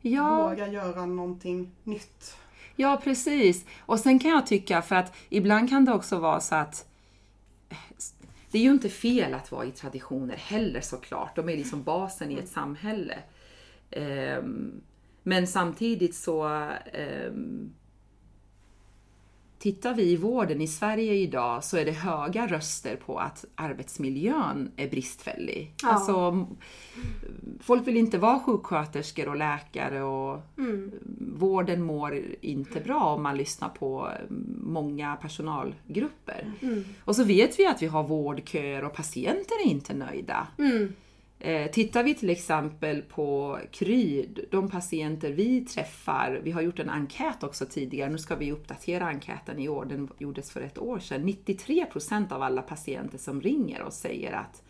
Ja, 0.00 0.48
Våga 0.48 0.68
göra 0.68 1.06
någonting 1.06 1.70
nytt. 1.84 2.36
Ja, 2.76 3.00
precis. 3.04 3.64
Och 3.80 4.00
sen 4.00 4.18
kan 4.18 4.30
jag 4.30 4.46
tycka, 4.46 4.82
för 4.82 4.94
att 4.96 5.14
ibland 5.28 5.68
kan 5.68 5.84
det 5.84 5.92
också 5.92 6.18
vara 6.18 6.40
så 6.40 6.54
att 6.54 6.86
det 8.50 8.58
är 8.58 8.62
ju 8.62 8.70
inte 8.70 8.88
fel 8.88 9.34
att 9.34 9.52
vara 9.52 9.64
i 9.64 9.70
traditioner 9.70 10.36
heller 10.36 10.80
såklart. 10.80 11.36
De 11.36 11.48
är 11.48 11.56
liksom 11.56 11.82
basen 11.82 12.30
i 12.30 12.34
ett 12.34 12.48
samhälle. 12.48 13.18
Ehm, 13.90 14.80
men 15.22 15.46
samtidigt 15.46 16.14
så 16.14 16.44
ehm, 16.92 17.72
Tittar 19.58 19.94
vi 19.94 20.02
i 20.02 20.16
vården 20.16 20.60
i 20.60 20.66
Sverige 20.66 21.14
idag 21.14 21.64
så 21.64 21.76
är 21.76 21.84
det 21.84 21.92
höga 21.92 22.46
röster 22.46 22.96
på 22.96 23.18
att 23.18 23.44
arbetsmiljön 23.54 24.72
är 24.76 24.90
bristfällig. 24.90 25.74
Ja. 25.82 25.88
Alltså, 25.88 26.46
folk 27.60 27.86
vill 27.86 27.96
inte 27.96 28.18
vara 28.18 28.38
sjuksköterskor 28.40 29.28
och 29.28 29.36
läkare 29.36 30.02
och 30.02 30.40
vården 31.18 31.82
mår 31.82 32.22
inte 32.40 32.80
bra 32.80 33.00
om 33.00 33.22
man 33.22 33.36
lyssnar 33.36 33.68
på 33.68 34.10
många 34.62 35.16
personalgrupper. 35.16 36.52
Och 37.04 37.16
så 37.16 37.24
vet 37.24 37.58
vi 37.58 37.66
att 37.66 37.82
vi 37.82 37.86
har 37.86 38.04
vårdköer 38.04 38.84
och 38.84 38.94
patienter 38.94 39.54
är 39.64 39.70
inte 39.70 39.94
nöjda. 39.94 40.46
Eh, 41.40 41.70
tittar 41.70 42.02
vi 42.02 42.14
till 42.14 42.30
exempel 42.30 43.02
på 43.02 43.58
Kry, 43.72 44.26
de 44.50 44.70
patienter 44.70 45.32
vi 45.32 45.60
träffar, 45.60 46.40
vi 46.42 46.50
har 46.50 46.62
gjort 46.62 46.78
en 46.78 46.90
enkät 46.90 47.42
också 47.42 47.66
tidigare, 47.66 48.10
nu 48.10 48.18
ska 48.18 48.36
vi 48.36 48.52
uppdatera 48.52 49.06
enkäten 49.06 49.58
i 49.58 49.68
år, 49.68 49.84
den 49.84 50.08
gjordes 50.18 50.50
för 50.50 50.60
ett 50.60 50.78
år 50.78 50.98
sedan. 50.98 51.28
93% 51.28 52.32
av 52.32 52.42
alla 52.42 52.62
patienter 52.62 53.18
som 53.18 53.40
ringer 53.42 53.82
och 53.82 53.92
säger 53.92 54.32
att 54.32 54.62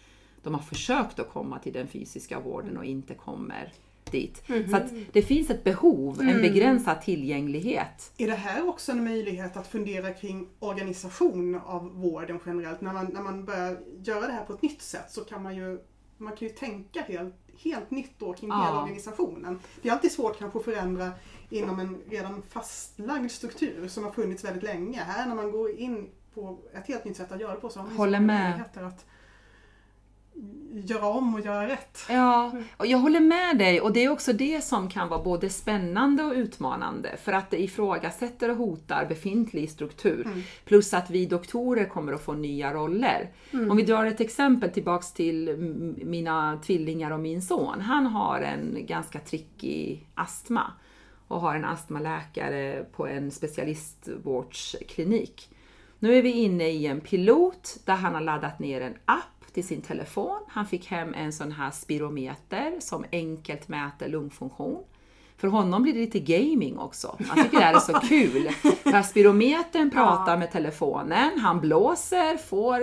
de 0.42 0.54
har 0.54 0.62
försökt 0.62 1.18
att 1.18 1.30
komma 1.30 1.58
till 1.58 1.72
den 1.72 1.88
fysiska 1.88 2.40
vården 2.40 2.76
och 2.76 2.84
inte 2.84 3.14
kommer 3.14 3.72
dit. 4.10 4.42
Så 4.70 4.76
att 4.76 4.92
det 5.12 5.22
finns 5.22 5.50
ett 5.50 5.64
behov, 5.64 6.20
en 6.20 6.40
begränsad 6.42 7.02
tillgänglighet. 7.02 8.12
Är 8.18 8.26
det 8.26 8.34
här 8.34 8.68
också 8.68 8.92
en 8.92 9.04
möjlighet 9.04 9.56
att 9.56 9.66
fundera 9.66 10.12
kring 10.12 10.48
organisation 10.58 11.60
av 11.64 11.94
vården 11.94 12.40
generellt? 12.46 12.80
När 12.80 12.92
man, 12.92 13.06
när 13.06 13.22
man 13.22 13.44
börjar 13.44 13.80
göra 14.04 14.26
det 14.26 14.32
här 14.32 14.44
på 14.44 14.52
ett 14.52 14.62
nytt 14.62 14.82
sätt 14.82 15.10
så 15.10 15.20
kan 15.20 15.42
man 15.42 15.56
ju, 15.56 15.78
man 16.18 16.36
kan 16.36 16.48
ju 16.48 16.54
tänka 16.54 17.02
helt, 17.02 17.34
helt 17.62 17.90
nytt 17.90 18.12
då 18.18 18.32
kring 18.32 18.48
Ja. 18.50 18.64
hela 18.64 18.82
organisationen. 18.82 19.60
Det 19.82 19.88
är 19.88 19.92
alltid 19.92 20.12
svårt 20.12 20.38
kanske 20.38 20.58
att 20.58 20.64
förändra 20.64 21.10
inom 21.50 21.78
en 21.80 21.98
redan 22.08 22.42
fastlagd 22.42 23.30
struktur 23.30 23.88
som 23.88 24.04
har 24.04 24.10
funnits 24.10 24.44
väldigt 24.44 24.62
länge. 24.62 25.00
Här 25.00 25.26
när 25.26 25.34
man 25.34 25.50
går 25.50 25.70
in 25.70 26.10
på 26.34 26.58
ett 26.74 26.86
helt 26.86 27.04
nytt 27.04 27.16
sätt 27.16 27.32
att 27.32 27.40
göra 27.40 27.54
det 27.54 27.60
på 27.60 27.68
så 27.70 27.78
har 27.78 27.84
man 27.84 27.92
ju 27.92 27.98
Håller 27.98 28.20
med. 28.20 28.44
möjligheter 28.50 28.82
att 28.82 29.06
göra 30.84 31.06
om 31.06 31.34
och 31.34 31.40
göra 31.40 31.68
rätt. 31.68 31.98
Ja, 32.08 32.52
och 32.76 32.86
jag 32.86 32.98
håller 32.98 33.20
med 33.20 33.58
dig 33.58 33.80
och 33.80 33.92
det 33.92 34.04
är 34.04 34.10
också 34.10 34.32
det 34.32 34.64
som 34.64 34.90
kan 34.90 35.08
vara 35.08 35.22
både 35.22 35.50
spännande 35.50 36.24
och 36.24 36.32
utmanande 36.32 37.16
för 37.22 37.32
att 37.32 37.50
det 37.50 37.62
ifrågasätter 37.62 38.50
och 38.50 38.56
hotar 38.56 39.06
befintlig 39.08 39.70
struktur. 39.70 40.28
Plus 40.64 40.94
att 40.94 41.10
vi 41.10 41.26
doktorer 41.26 41.84
kommer 41.84 42.12
att 42.12 42.24
få 42.24 42.32
nya 42.32 42.74
roller. 42.74 43.30
Om 43.52 43.76
vi 43.76 43.82
drar 43.82 44.06
ett 44.06 44.20
exempel 44.20 44.70
tillbaks 44.70 45.12
till 45.12 45.56
mina 46.04 46.60
tvillingar 46.66 47.10
och 47.10 47.20
min 47.20 47.42
son. 47.42 47.80
Han 47.80 48.06
har 48.06 48.40
en 48.40 48.86
ganska 48.86 49.18
tricky 49.18 49.98
astma 50.14 50.72
och 51.28 51.40
har 51.40 51.54
en 51.54 51.64
astmaläkare 51.64 52.84
på 52.96 53.06
en 53.06 53.30
specialistvårdsklinik. 53.30 55.50
Nu 55.98 56.14
är 56.14 56.22
vi 56.22 56.30
inne 56.30 56.68
i 56.68 56.86
en 56.86 57.00
pilot 57.00 57.78
där 57.84 57.94
han 57.94 58.14
har 58.14 58.20
laddat 58.20 58.58
ner 58.58 58.80
en 58.80 58.94
app 59.04 59.37
till 59.52 59.66
sin 59.66 59.82
telefon. 59.82 60.38
Han 60.48 60.66
fick 60.66 60.86
hem 60.86 61.14
en 61.14 61.32
sån 61.32 61.52
här 61.52 61.70
spirometer 61.70 62.74
som 62.80 63.04
enkelt 63.12 63.68
mäter 63.68 64.08
lungfunktion. 64.08 64.84
För 65.36 65.48
honom 65.48 65.82
blir 65.82 65.92
det 65.92 66.00
lite 66.00 66.20
gaming 66.20 66.78
också. 66.78 67.16
Han 67.28 67.44
tycker 67.44 67.58
det 67.58 67.64
här 67.64 67.74
är 67.74 67.80
så 67.80 67.92
kul. 68.08 68.48
För 68.82 69.02
spirometern 69.02 69.90
pratar 69.90 70.36
med 70.36 70.52
telefonen, 70.52 71.38
han 71.40 71.60
blåser, 71.60 72.36
får 72.36 72.82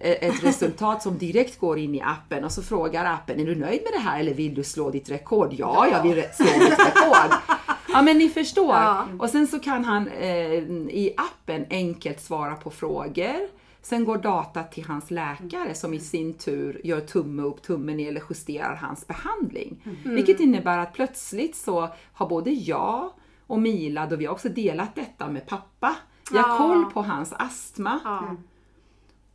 eh, 0.00 0.28
ett 0.28 0.44
resultat 0.44 1.02
som 1.02 1.18
direkt 1.18 1.58
går 1.58 1.78
in 1.78 1.94
i 1.94 2.00
appen 2.00 2.44
och 2.44 2.52
så 2.52 2.62
frågar 2.62 3.04
appen, 3.04 3.40
är 3.40 3.46
du 3.46 3.54
nöjd 3.54 3.80
med 3.82 3.92
det 3.92 3.98
här 3.98 4.20
eller 4.20 4.34
vill 4.34 4.54
du 4.54 4.64
slå 4.64 4.90
ditt 4.90 5.10
rekord? 5.10 5.52
Ja, 5.52 5.88
jag 5.92 6.02
vill 6.02 6.24
slå 6.34 6.46
mitt 6.58 6.78
rekord. 6.78 7.58
Ja 7.92 8.02
men 8.02 8.18
ni 8.18 8.28
förstår. 8.28 8.74
Ja. 8.74 9.06
Och 9.18 9.30
sen 9.30 9.46
så 9.46 9.58
kan 9.58 9.84
han 9.84 10.08
eh, 10.08 10.52
i 10.52 11.14
appen 11.16 11.66
enkelt 11.70 12.20
svara 12.20 12.54
på 12.54 12.70
frågor. 12.70 13.59
Sen 13.82 14.04
går 14.04 14.18
data 14.18 14.62
till 14.62 14.84
hans 14.84 15.10
läkare 15.10 15.74
som 15.74 15.94
i 15.94 16.00
sin 16.00 16.34
tur 16.34 16.80
gör 16.84 17.00
tumme 17.00 17.42
upp, 17.42 17.62
tumme 17.62 17.94
ner 17.94 18.08
eller 18.08 18.22
justerar 18.30 18.74
hans 18.74 19.06
behandling. 19.06 19.82
Vilket 20.04 20.40
innebär 20.40 20.78
att 20.78 20.92
plötsligt 20.92 21.56
så 21.56 21.88
har 22.12 22.28
både 22.28 22.50
jag 22.50 23.12
och 23.46 23.60
Milad, 23.60 24.12
och 24.12 24.20
vi 24.20 24.26
har 24.26 24.32
också 24.32 24.48
delat 24.48 24.94
detta 24.94 25.28
med 25.28 25.46
pappa. 25.46 25.96
Vi 26.32 26.38
har 26.38 26.48
Ja. 26.48 26.56
koll 26.58 26.84
på 26.92 27.02
hans 27.02 27.32
astma 27.32 28.00
Ja. 28.04 28.36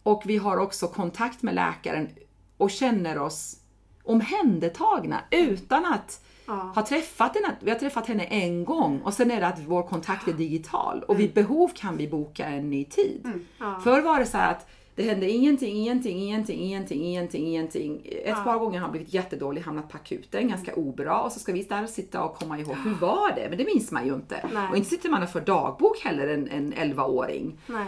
och 0.04 0.22
vi 0.26 0.38
har 0.38 0.58
också 0.58 0.88
kontakt 0.88 1.42
med 1.44 1.56
läkaren 1.56 2.10
och 2.58 2.72
känner 2.72 3.18
oss 3.20 3.56
omhändertagna 4.04 5.20
utan 5.32 5.86
att 5.86 6.26
Ja. 6.48 6.72
ha 6.76 6.86
träffat 6.86 7.36
henne. 7.36 7.56
Vi 7.60 7.72
har 7.72 7.80
träffat 7.80 8.08
henne 8.08 8.24
en 8.24 8.66
gång 8.66 9.02
och 9.02 9.14
sen 9.14 9.32
är 9.32 9.40
det 9.40 9.48
att 9.48 9.60
vår 9.60 9.84
kontakt 9.84 10.28
är 10.28 10.34
digital 10.34 11.04
och 11.08 11.20
vid 11.20 11.34
behov 11.34 11.72
kan 11.76 11.98
vi 11.98 12.08
boka 12.08 12.46
en 12.46 12.70
ny 12.70 12.86
tid. 12.86 13.32
Ja. 13.60 13.80
Förr 13.84 14.02
var 14.02 14.20
det 14.20 14.26
så 14.26 14.38
att 14.38 14.68
det 14.96 15.04
hände 15.04 15.30
ingenting, 15.30 15.76
ingenting, 15.76 16.18
ingenting, 16.20 16.60
ingenting, 16.60 17.04
ingenting, 17.04 17.48
ingenting. 17.48 18.08
Ett 18.26 18.44
par 18.44 18.60
gånger 18.60 18.80
har 18.80 18.82
han 18.82 18.92
blivit 18.92 19.14
jättedålig, 19.14 19.62
hamnat 19.62 19.90
på 19.90 19.98
akuten, 19.98 20.48
ganska 20.48 20.76
obra 20.76 21.22
och 21.22 21.32
så 21.32 21.40
ska 21.40 21.54
vi 21.54 21.64
där 21.64 21.88
sitta 21.88 22.24
och 22.24 22.36
komma 22.36 22.60
ihåg, 22.60 22.76
hur 22.76 22.94
var 22.94 23.36
det? 23.36 23.50
Men 23.50 23.58
det 23.58 23.66
minns 23.66 23.92
man 23.92 24.08
ju 24.08 24.14
inte. 24.14 24.50
Nej. 24.54 24.70
Och 24.70 24.78
inte 24.78 24.90
sitter 24.90 25.10
man 25.10 25.24
och 25.24 25.30
för 25.30 25.42
dagbok 25.42 26.00
heller, 26.04 26.28
en, 26.28 26.48
en 26.48 26.74
11-åring. 26.74 27.60
Nej. 27.68 27.88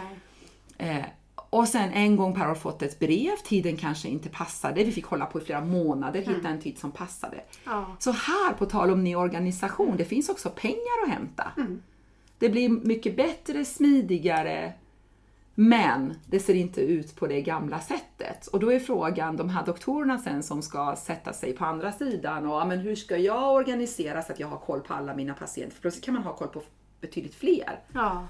Eh, 0.78 1.04
och 1.50 1.68
sen 1.68 1.90
en 1.92 2.16
gång 2.16 2.34
per 2.34 2.50
år 2.50 2.54
fått 2.54 2.82
ett 2.82 2.98
brev, 2.98 3.36
tiden 3.44 3.76
kanske 3.76 4.08
inte 4.08 4.28
passade, 4.28 4.84
vi 4.84 4.92
fick 4.92 5.06
hålla 5.06 5.26
på 5.26 5.40
i 5.40 5.44
flera 5.44 5.60
månader, 5.60 6.20
hitta 6.20 6.48
en 6.48 6.60
tid 6.60 6.78
som 6.78 6.92
passade. 6.92 7.40
Ja. 7.64 7.96
Så 7.98 8.10
här, 8.10 8.52
på 8.52 8.66
tal 8.66 8.90
om 8.90 9.04
ny 9.04 9.16
organisation, 9.16 9.96
det 9.96 10.04
finns 10.04 10.28
också 10.28 10.50
pengar 10.50 11.04
att 11.04 11.10
hämta. 11.10 11.52
Det 12.38 12.48
blir 12.48 12.68
mycket 12.68 13.16
bättre, 13.16 13.64
smidigare, 13.64 14.72
men 15.54 16.14
det 16.26 16.40
ser 16.40 16.54
inte 16.54 16.80
ut 16.80 17.16
på 17.16 17.26
det 17.26 17.42
gamla 17.42 17.80
sättet. 17.80 18.46
Och 18.46 18.60
då 18.60 18.72
är 18.72 18.80
frågan, 18.80 19.36
de 19.36 19.48
här 19.48 19.66
doktorerna 19.66 20.18
sen 20.18 20.42
som 20.42 20.62
ska 20.62 20.96
sätta 20.96 21.32
sig 21.32 21.52
på 21.52 21.64
andra 21.64 21.92
sidan 21.92 22.46
och 22.46 22.52
ja, 22.52 22.64
men 22.64 22.78
hur 22.78 22.96
ska 22.96 23.16
jag 23.16 23.52
organisera 23.54 24.22
så 24.22 24.32
att 24.32 24.40
jag 24.40 24.48
har 24.48 24.58
koll 24.58 24.80
på 24.80 24.94
alla 24.94 25.14
mina 25.14 25.34
patienter? 25.34 25.74
För 25.74 25.80
plötsligt 25.80 26.04
kan 26.04 26.14
man 26.14 26.22
ha 26.22 26.36
koll 26.36 26.48
på 26.48 26.62
betydligt 27.00 27.34
fler. 27.34 27.80
Ja. 27.92 28.26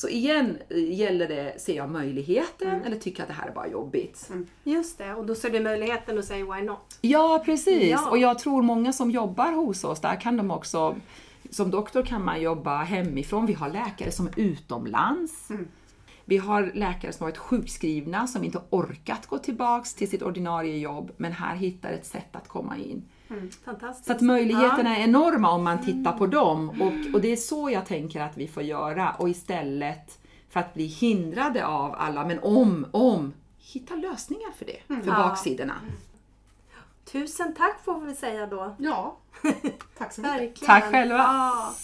Så 0.00 0.08
igen 0.08 0.58
eh, 0.68 0.92
gäller 0.94 1.28
det, 1.28 1.60
ser 1.60 1.76
jag 1.76 1.90
möjligheten 1.90 2.82
eller 2.84 2.96
tycker 2.96 3.22
att 3.22 3.28
det 3.28 3.34
här 3.34 3.48
är 3.48 3.52
bara 3.52 3.68
jobbigt? 3.68 4.30
Just 4.64 4.98
det, 4.98 5.14
och 5.14 5.26
då 5.26 5.34
ser 5.34 5.50
du 5.50 5.60
möjligheten 5.60 6.18
och 6.18 6.24
säger 6.24 6.54
why 6.54 6.66
not? 6.66 6.98
Ja, 7.00 7.42
precis. 7.44 7.90
Ja. 7.90 8.10
Och 8.10 8.18
jag 8.18 8.38
tror 8.38 8.62
många 8.62 8.92
som 8.92 9.10
jobbar 9.10 9.52
hos 9.52 9.84
oss, 9.84 10.00
där 10.00 10.20
kan 10.20 10.36
de 10.36 10.50
också, 10.50 10.96
som 11.50 11.70
doktor 11.70 12.02
kan 12.02 12.24
man 12.24 12.40
jobba 12.40 12.82
hemifrån. 12.82 13.46
Vi 13.46 13.52
har 13.52 13.70
läkare 13.70 14.10
som 14.10 14.26
är 14.26 14.32
utomlands. 14.36 15.48
Vi 16.24 16.36
har 16.36 16.70
läkare 16.74 17.12
som 17.12 17.24
har 17.24 17.30
varit 17.30 17.38
sjukskrivna, 17.38 18.26
som 18.26 18.44
inte 18.44 18.60
orkat 18.70 19.26
gå 19.26 19.38
tillbaks 19.38 19.94
till 19.94 20.10
sitt 20.10 20.22
ordinarie 20.22 20.78
jobb, 20.78 21.10
men 21.16 21.32
här 21.32 21.56
hittar 21.56 21.92
ett 21.92 22.06
sätt 22.06 22.36
att 22.36 22.48
komma 22.48 22.76
in. 22.76 23.04
Mm, 23.30 23.50
fantastiskt. 23.64 24.06
Så 24.06 24.12
att 24.12 24.20
möjligheterna 24.20 24.90
ja. 24.90 24.96
är 24.96 25.04
enorma 25.04 25.50
om 25.50 25.64
man 25.64 25.84
tittar 25.84 26.12
på 26.12 26.24
mm. 26.24 26.30
dem 26.30 26.68
och, 26.70 27.14
och 27.14 27.20
det 27.20 27.32
är 27.32 27.36
så 27.36 27.70
jag 27.70 27.86
tänker 27.86 28.20
att 28.20 28.36
vi 28.36 28.48
får 28.48 28.62
göra 28.62 29.12
och 29.18 29.28
istället 29.28 30.18
för 30.50 30.60
att 30.60 30.74
bli 30.74 30.86
hindrade 30.86 31.66
av 31.66 31.94
alla, 31.98 32.24
men 32.24 32.38
om, 32.38 32.86
om, 32.90 33.34
hitta 33.58 33.94
lösningar 33.94 34.52
för 34.58 34.64
det, 34.64 34.78
mm. 34.88 35.02
för 35.02 35.10
ja. 35.10 35.16
baksidorna. 35.16 35.74
Tusen 37.04 37.54
tack 37.54 37.84
får 37.84 38.00
vi 38.00 38.14
säga 38.14 38.46
då. 38.46 38.74
Ja, 38.78 39.16
tack 39.98 40.12
så 40.12 40.20
mycket. 40.20 40.66
tack 40.66 40.84
själva. 40.84 41.16
Ja. 41.16 41.74